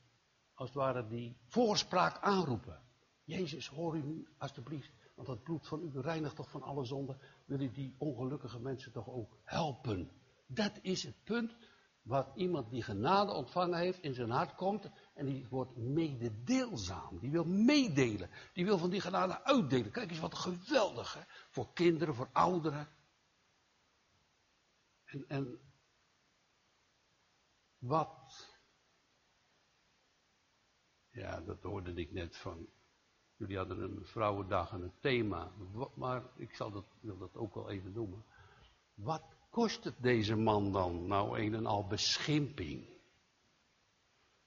als 0.54 0.70
het 0.70 0.78
ware, 0.78 1.08
die 1.08 1.38
voorspraak 1.46 2.22
aanroepen. 2.22 2.82
Jezus, 3.24 3.68
hoor 3.68 3.96
u 3.98 4.28
alsjeblieft. 4.38 4.92
Want 5.16 5.28
het 5.28 5.44
bloed 5.44 5.68
van 5.68 5.84
u 5.84 6.00
reinigt 6.00 6.36
toch 6.36 6.50
van 6.50 6.62
alle 6.62 6.86
zonden. 6.86 7.20
Wil 7.46 7.60
u 7.60 7.72
die 7.72 7.96
ongelukkige 7.98 8.60
mensen 8.60 8.92
toch 8.92 9.08
ook 9.08 9.38
helpen? 9.44 10.21
Dat 10.54 10.80
is 10.82 11.04
het 11.04 11.24
punt 11.24 11.56
wat 12.02 12.32
iemand 12.36 12.70
die 12.70 12.84
genade 12.84 13.32
ontvangen 13.32 13.80
heeft 13.80 14.00
in 14.00 14.14
zijn 14.14 14.30
hart 14.30 14.56
komt 14.56 14.90
en 15.14 15.26
die 15.26 15.48
wordt 15.48 15.76
mededeelzaam. 15.76 17.20
Die 17.20 17.32
wil 17.32 17.46
meedelen. 17.46 18.30
Die 18.54 18.66
wil 18.66 18.78
van 18.78 18.90
die 18.90 19.02
genade 19.02 19.44
uitdelen. 19.44 19.92
Kijk 19.92 20.10
eens 20.10 20.20
wat 20.20 20.36
geweldig 20.36 21.14
hè. 21.14 21.22
Voor 21.50 21.74
kinderen, 21.74 22.16
voor 22.16 22.30
ouderen. 22.32 22.88
En, 25.04 25.26
en 25.28 25.60
wat. 27.78 28.50
Ja, 31.10 31.42
dat 31.42 31.64
hoorde 31.64 31.94
ik 31.94 32.12
net 32.12 32.38
van. 32.38 32.68
Jullie 33.36 33.58
hadden 33.58 33.82
een 33.82 34.06
vrouwendag 34.06 34.72
en 34.72 34.82
een 34.82 35.00
thema. 35.00 35.52
Maar 35.96 36.24
ik 36.36 36.56
zal 36.56 36.72
dat, 36.72 36.86
wil 37.00 37.18
dat 37.18 37.36
ook 37.36 37.54
wel 37.54 37.70
even 37.70 37.92
noemen. 37.92 38.26
Wat 38.94 39.41
kost 39.52 39.84
het 39.84 39.96
deze 39.98 40.36
man 40.36 40.72
dan 40.72 41.08
nou 41.08 41.40
een 41.40 41.54
en 41.54 41.66
al 41.66 41.88
beschimping 41.88 42.88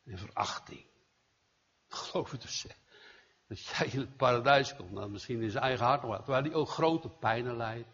en 0.04 0.18
verachting? 0.18 0.84
Geloof 1.88 2.30
het 2.30 2.42
dus. 2.42 2.66
Dat 3.46 3.60
jij 3.60 3.86
in 3.86 3.98
het 3.98 4.16
paradijs 4.16 4.76
komt, 4.76 4.90
nou, 4.90 5.10
misschien 5.10 5.42
in 5.42 5.50
zijn 5.50 5.64
eigen 5.64 5.86
hart 5.86 6.26
waar 6.26 6.42
hij 6.42 6.54
ook 6.54 6.68
grote 6.68 7.08
pijnen 7.08 7.56
leidt, 7.56 7.88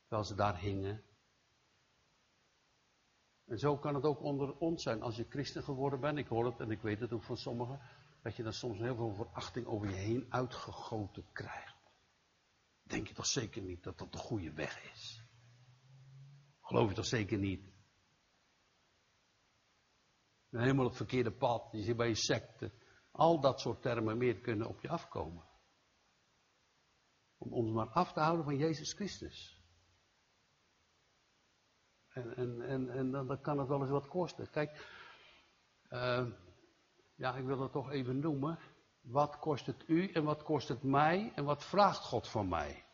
terwijl 0.00 0.24
ze 0.24 0.34
daar 0.34 0.58
hingen. 0.58 1.02
En 3.44 3.58
zo 3.58 3.76
kan 3.76 3.94
het 3.94 4.04
ook 4.04 4.22
onder 4.22 4.56
ons 4.58 4.82
zijn, 4.82 5.02
als 5.02 5.16
je 5.16 5.26
christen 5.28 5.62
geworden 5.62 6.00
bent, 6.00 6.18
ik 6.18 6.26
hoor 6.26 6.44
het 6.44 6.60
en 6.60 6.70
ik 6.70 6.82
weet 6.82 7.00
het 7.00 7.12
ook 7.12 7.22
van 7.22 7.36
sommigen, 7.36 7.80
dat 8.22 8.36
je 8.36 8.42
dan 8.42 8.52
soms 8.52 8.78
heel 8.78 8.96
veel 8.96 9.14
verachting 9.14 9.66
over 9.66 9.88
je 9.88 9.94
heen 9.94 10.26
uitgegoten 10.28 11.24
krijgt. 11.32 11.74
Denk 12.82 13.08
je 13.08 13.14
toch 13.14 13.26
zeker 13.26 13.62
niet 13.62 13.82
dat 13.82 13.98
dat 13.98 14.12
de 14.12 14.18
goede 14.18 14.52
weg 14.52 14.92
is? 14.92 15.23
Geloof 16.64 16.88
je 16.88 16.94
toch 16.94 17.06
zeker 17.06 17.38
niet? 17.38 17.72
Helemaal 20.50 20.84
het 20.84 20.96
verkeerde 20.96 21.32
pad. 21.32 21.68
Je 21.72 21.82
zit 21.82 21.96
bij 21.96 22.08
je 22.08 22.14
secte. 22.14 22.72
Al 23.10 23.40
dat 23.40 23.60
soort 23.60 23.82
termen 23.82 24.18
meer 24.18 24.40
kunnen 24.40 24.66
op 24.66 24.80
je 24.80 24.88
afkomen. 24.88 25.44
Om 27.38 27.52
ons 27.52 27.70
maar 27.70 27.88
af 27.88 28.12
te 28.12 28.20
houden 28.20 28.44
van 28.44 28.56
Jezus 28.56 28.92
Christus. 28.92 29.62
En, 32.08 32.36
en, 32.36 32.60
en, 32.60 32.90
en 32.90 33.10
dan, 33.10 33.40
kan 33.40 33.58
het 33.58 33.68
wel 33.68 33.80
eens 33.80 33.90
wat 33.90 34.08
kosten. 34.08 34.50
Kijk, 34.50 34.70
uh, 35.90 36.26
ja, 37.14 37.36
ik 37.36 37.44
wil 37.44 37.60
het 37.60 37.72
toch 37.72 37.90
even 37.90 38.18
noemen. 38.18 38.58
Wat 39.00 39.38
kost 39.38 39.66
het 39.66 39.88
u 39.88 40.12
en 40.12 40.24
wat 40.24 40.42
kost 40.42 40.68
het 40.68 40.82
mij 40.82 41.32
en 41.34 41.44
wat 41.44 41.64
vraagt 41.64 42.04
God 42.04 42.28
van 42.28 42.48
mij? 42.48 42.84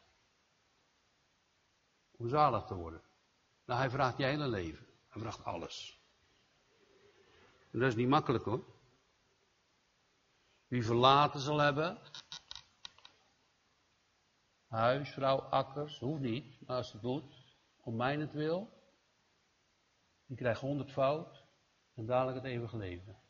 Om 2.10 2.28
zalig 2.28 2.64
te 2.64 2.74
worden. 2.74 3.09
Nou, 3.70 3.82
hij 3.82 3.90
vraagt 3.90 4.18
je 4.18 4.24
hele 4.24 4.48
leven. 4.48 4.86
Hij 5.08 5.20
vraagt 5.20 5.44
alles. 5.44 6.00
En 7.70 7.78
dat 7.78 7.88
is 7.88 7.94
niet 7.94 8.08
makkelijk 8.08 8.44
hoor. 8.44 8.64
Wie 10.66 10.84
verlaten 10.84 11.40
zal 11.40 11.58
hebben. 11.58 11.98
Huis, 14.68 15.10
vrouw, 15.10 15.38
akkers, 15.38 15.98
hoeft 15.98 16.20
niet. 16.20 16.60
Maar 16.66 16.76
als 16.76 16.92
het 16.92 17.02
doet, 17.02 17.56
om 17.80 17.96
mijnent 17.96 18.32
wil. 18.32 18.70
Die 20.26 20.36
krijgt 20.36 20.60
honderd 20.60 20.92
fout. 20.92 21.44
En 21.94 22.06
dadelijk 22.06 22.36
het 22.36 22.46
eeuwige 22.46 22.76
leven. 22.76 23.20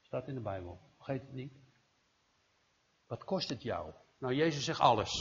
Staat 0.00 0.28
in 0.28 0.34
de 0.34 0.40
Bijbel. 0.40 0.80
Vergeet 0.96 1.22
het 1.22 1.32
niet. 1.32 1.54
Wat 3.06 3.24
kost 3.24 3.48
het 3.48 3.62
jou? 3.62 3.94
Nou, 4.18 4.34
Jezus 4.34 4.64
zegt 4.64 4.80
alles. 4.80 5.20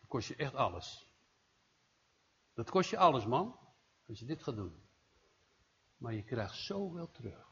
Het 0.00 0.08
kost 0.08 0.28
je 0.28 0.36
echt 0.36 0.54
alles. 0.54 1.10
Dat 2.54 2.70
kost 2.70 2.90
je 2.90 2.98
alles, 2.98 3.26
man. 3.26 3.58
Als 4.06 4.18
je 4.18 4.24
dit 4.24 4.42
gaat 4.42 4.56
doen. 4.56 4.82
Maar 5.96 6.14
je 6.14 6.22
krijgt 6.22 6.56
zoveel 6.56 7.10
terug. 7.10 7.50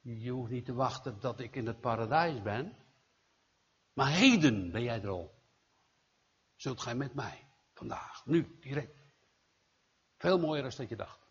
Je 0.00 0.30
hoeft 0.30 0.50
niet 0.50 0.64
te 0.64 0.74
wachten 0.74 1.20
dat 1.20 1.40
ik 1.40 1.56
in 1.56 1.66
het 1.66 1.80
paradijs 1.80 2.42
ben. 2.42 2.76
Maar 3.92 4.10
heden 4.10 4.70
ben 4.70 4.82
jij 4.82 5.02
er 5.02 5.08
al. 5.08 5.34
Zult 6.56 6.80
gij 6.80 6.94
met 6.94 7.14
mij. 7.14 7.48
Vandaag. 7.74 8.26
Nu. 8.26 8.58
Direct. 8.60 8.98
Veel 10.16 10.38
mooier 10.38 10.62
dan 10.62 10.72
dat 10.76 10.88
je 10.88 10.96
dacht. 10.96 11.26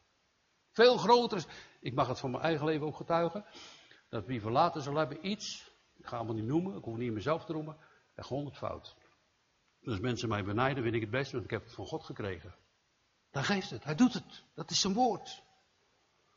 Veel 0.72 0.98
groter. 0.98 1.46
Ik 1.80 1.94
mag 1.94 2.08
het 2.08 2.20
van 2.20 2.32
mijn 2.32 2.44
eigen 2.44 2.66
leven 2.66 2.88
ook 2.88 2.96
getuigen. 2.96 3.46
Dat 4.10 4.26
wie 4.26 4.42
verlaten 4.42 4.82
zal 4.82 4.96
hebben 4.96 5.28
iets. 5.28 5.72
Ik 5.96 6.06
ga 6.06 6.26
hem 6.26 6.36
niet 6.36 6.46
noemen. 6.46 6.78
Ik 6.78 6.84
hoef 6.84 6.98
niet 6.98 7.14
mezelf 7.14 7.46
te 7.46 7.54
noemen. 7.54 7.78
Echt 8.16 8.30
honderd 8.30 8.58
fout. 9.88 9.96
Als 9.96 10.00
mensen 10.00 10.30
mij 10.30 10.44
benijden, 10.44 10.84
vind 10.84 10.96
ik 10.96 11.02
het 11.02 11.10
best, 11.10 11.32
want 11.32 11.44
ik 11.44 11.50
heb 11.50 11.64
het 11.64 11.74
van 11.74 11.86
God 11.86 12.04
gekregen. 12.04 12.56
Dan 13.32 13.44
geeft 13.44 13.70
het. 13.70 13.84
Hij 13.84 13.96
doet 13.96 14.14
het. 14.14 14.44
Dat 14.54 14.72
is 14.72 14.82
zijn 14.82 14.94
woord. 14.94 15.44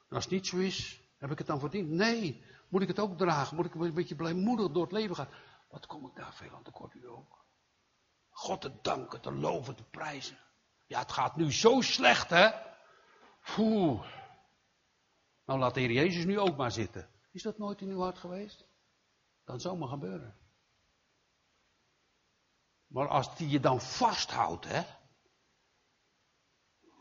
Als 0.08 0.24
het 0.24 0.32
niet 0.32 0.46
zo 0.46 0.56
is, 0.56 1.00
heb 1.18 1.30
ik 1.30 1.38
het 1.38 1.46
dan 1.46 1.60
verdiend? 1.60 1.88
Nee. 1.90 2.44
Moet 2.68 2.82
ik 2.82 2.88
het 2.88 2.98
ook 2.98 3.18
dragen? 3.18 3.56
Moet 3.56 3.66
ik 3.66 3.74
een 3.74 3.94
beetje 3.94 4.14
blijmoedig 4.14 4.70
door 4.70 4.82
het 4.82 4.92
leven 4.92 5.16
gaan? 5.16 5.28
Wat 5.68 5.86
kom 5.86 6.06
ik 6.06 6.14
daar 6.14 6.34
veel 6.34 6.54
aan 6.54 6.62
tekort 6.62 6.94
u 6.94 7.08
ook? 7.08 7.44
God 8.30 8.60
te 8.60 8.72
danken, 8.82 9.20
te 9.20 9.32
loven, 9.32 9.74
te 9.74 9.84
prijzen. 9.84 10.38
Ja, 10.86 10.98
het 10.98 11.12
gaat 11.12 11.36
nu 11.36 11.52
zo 11.52 11.80
slecht, 11.80 12.30
hè? 12.30 12.50
Oeh. 13.58 14.06
Nou, 15.44 15.58
laat 15.58 15.74
de 15.74 15.80
Heer 15.80 15.92
Jezus 15.92 16.24
nu 16.24 16.38
ook 16.38 16.56
maar 16.56 16.72
zitten. 16.72 17.08
Is 17.32 17.42
dat 17.42 17.58
nooit 17.58 17.80
in 17.80 17.88
uw 17.88 18.00
hart 18.00 18.18
geweest? 18.18 18.68
kan 19.44 19.60
zomaar 19.60 19.88
gebeuren. 19.88 20.39
Maar 22.90 23.08
als 23.08 23.36
die 23.36 23.48
je 23.48 23.60
dan 23.60 23.80
vasthoudt, 23.80 24.64
hè. 24.64 24.82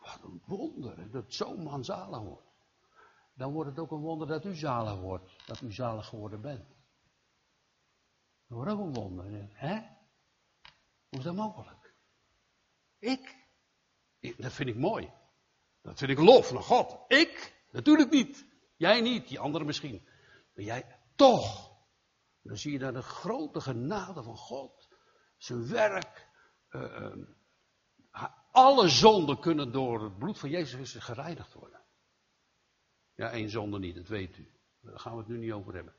Wat 0.01 0.19
een 0.23 0.41
wonder, 0.45 1.11
dat 1.11 1.33
zo'n 1.33 1.63
man 1.63 1.83
zalig 1.83 2.19
wordt. 2.19 2.47
Dan 3.33 3.53
wordt 3.53 3.69
het 3.69 3.79
ook 3.79 3.91
een 3.91 4.01
wonder 4.01 4.27
dat 4.27 4.45
u 4.45 4.55
zalig 4.55 4.99
wordt. 4.99 5.47
Dat 5.47 5.61
u 5.61 5.71
zalig 5.71 6.07
geworden 6.07 6.41
bent. 6.41 6.67
Dat 8.47 8.57
wordt 8.57 8.71
ook 8.71 8.79
een 8.79 8.93
wonder, 8.93 9.49
hè? 9.53 9.75
Hoe 11.09 11.19
is 11.19 11.23
dat 11.23 11.35
mogelijk? 11.35 11.93
Ik? 12.99 13.47
ik? 14.19 14.41
Dat 14.41 14.53
vind 14.53 14.69
ik 14.69 14.75
mooi. 14.75 15.11
Dat 15.81 15.97
vind 15.97 16.11
ik 16.11 16.19
lof 16.19 16.51
naar 16.51 16.63
God. 16.63 16.99
Ik? 17.07 17.63
Natuurlijk 17.71 18.11
niet. 18.11 18.45
Jij 18.75 19.01
niet, 19.01 19.27
die 19.27 19.39
anderen 19.39 19.67
misschien. 19.67 20.07
Maar 20.53 20.63
jij 20.63 20.99
toch. 21.15 21.71
Dan 22.41 22.57
zie 22.57 22.71
je 22.71 22.79
daar 22.79 22.93
de 22.93 23.01
grote 23.01 23.61
genade 23.61 24.23
van 24.23 24.37
God. 24.37 24.78
Zijn 25.39 25.67
werk. 25.67 26.27
Uh, 26.69 27.15
alle 28.51 28.89
zonden 28.89 29.39
kunnen 29.39 29.71
door 29.71 30.03
het 30.03 30.17
bloed 30.17 30.39
van 30.39 30.49
Jezus 30.49 30.93
gereinigd 30.93 31.53
worden. 31.53 31.81
Ja, 33.15 33.31
één 33.31 33.49
zonde 33.49 33.79
niet, 33.79 33.95
dat 33.95 34.07
weet 34.07 34.37
u. 34.37 34.51
Daar 34.81 34.99
gaan 34.99 35.13
we 35.13 35.19
het 35.19 35.27
nu 35.27 35.37
niet 35.37 35.51
over 35.51 35.73
hebben. 35.73 35.95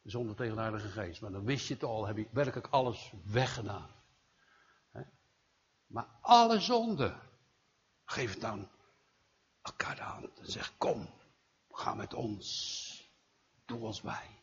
De 0.00 0.10
zonde 0.10 0.34
tegen 0.34 0.54
de 0.54 0.60
Heilige 0.60 0.88
Geest. 0.88 1.20
Maar 1.20 1.30
dan 1.30 1.44
wist 1.44 1.68
je 1.68 1.74
het 1.74 1.82
al, 1.82 2.06
heb 2.06 2.16
je 2.16 2.28
werkelijk 2.32 2.66
alles 2.66 3.12
weggedaan. 3.24 3.96
Maar 5.86 6.08
alle 6.20 6.60
zonden. 6.60 7.20
Geef 8.04 8.34
het 8.34 8.44
aan 8.44 8.70
elkaar 9.62 9.96
de 9.96 10.02
hand 10.02 10.38
en 10.38 10.50
zeg: 10.50 10.76
Kom, 10.76 11.08
ga 11.70 11.94
met 11.94 12.14
ons. 12.14 13.12
Doe 13.64 13.80
ons 13.80 14.00
bij. 14.00 14.42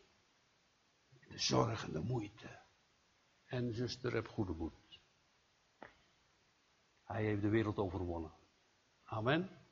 De 1.28 1.38
zorg 1.38 1.84
en 1.84 1.92
de 1.92 2.00
moeite. 2.00 2.64
En 3.46 3.74
zuster, 3.74 4.14
heb 4.14 4.28
goede 4.28 4.52
moed. 4.52 4.72
Hij 7.04 7.24
heeft 7.24 7.42
de 7.42 7.48
wereld 7.48 7.76
overwonnen. 7.76 8.32
Amen. 9.04 9.65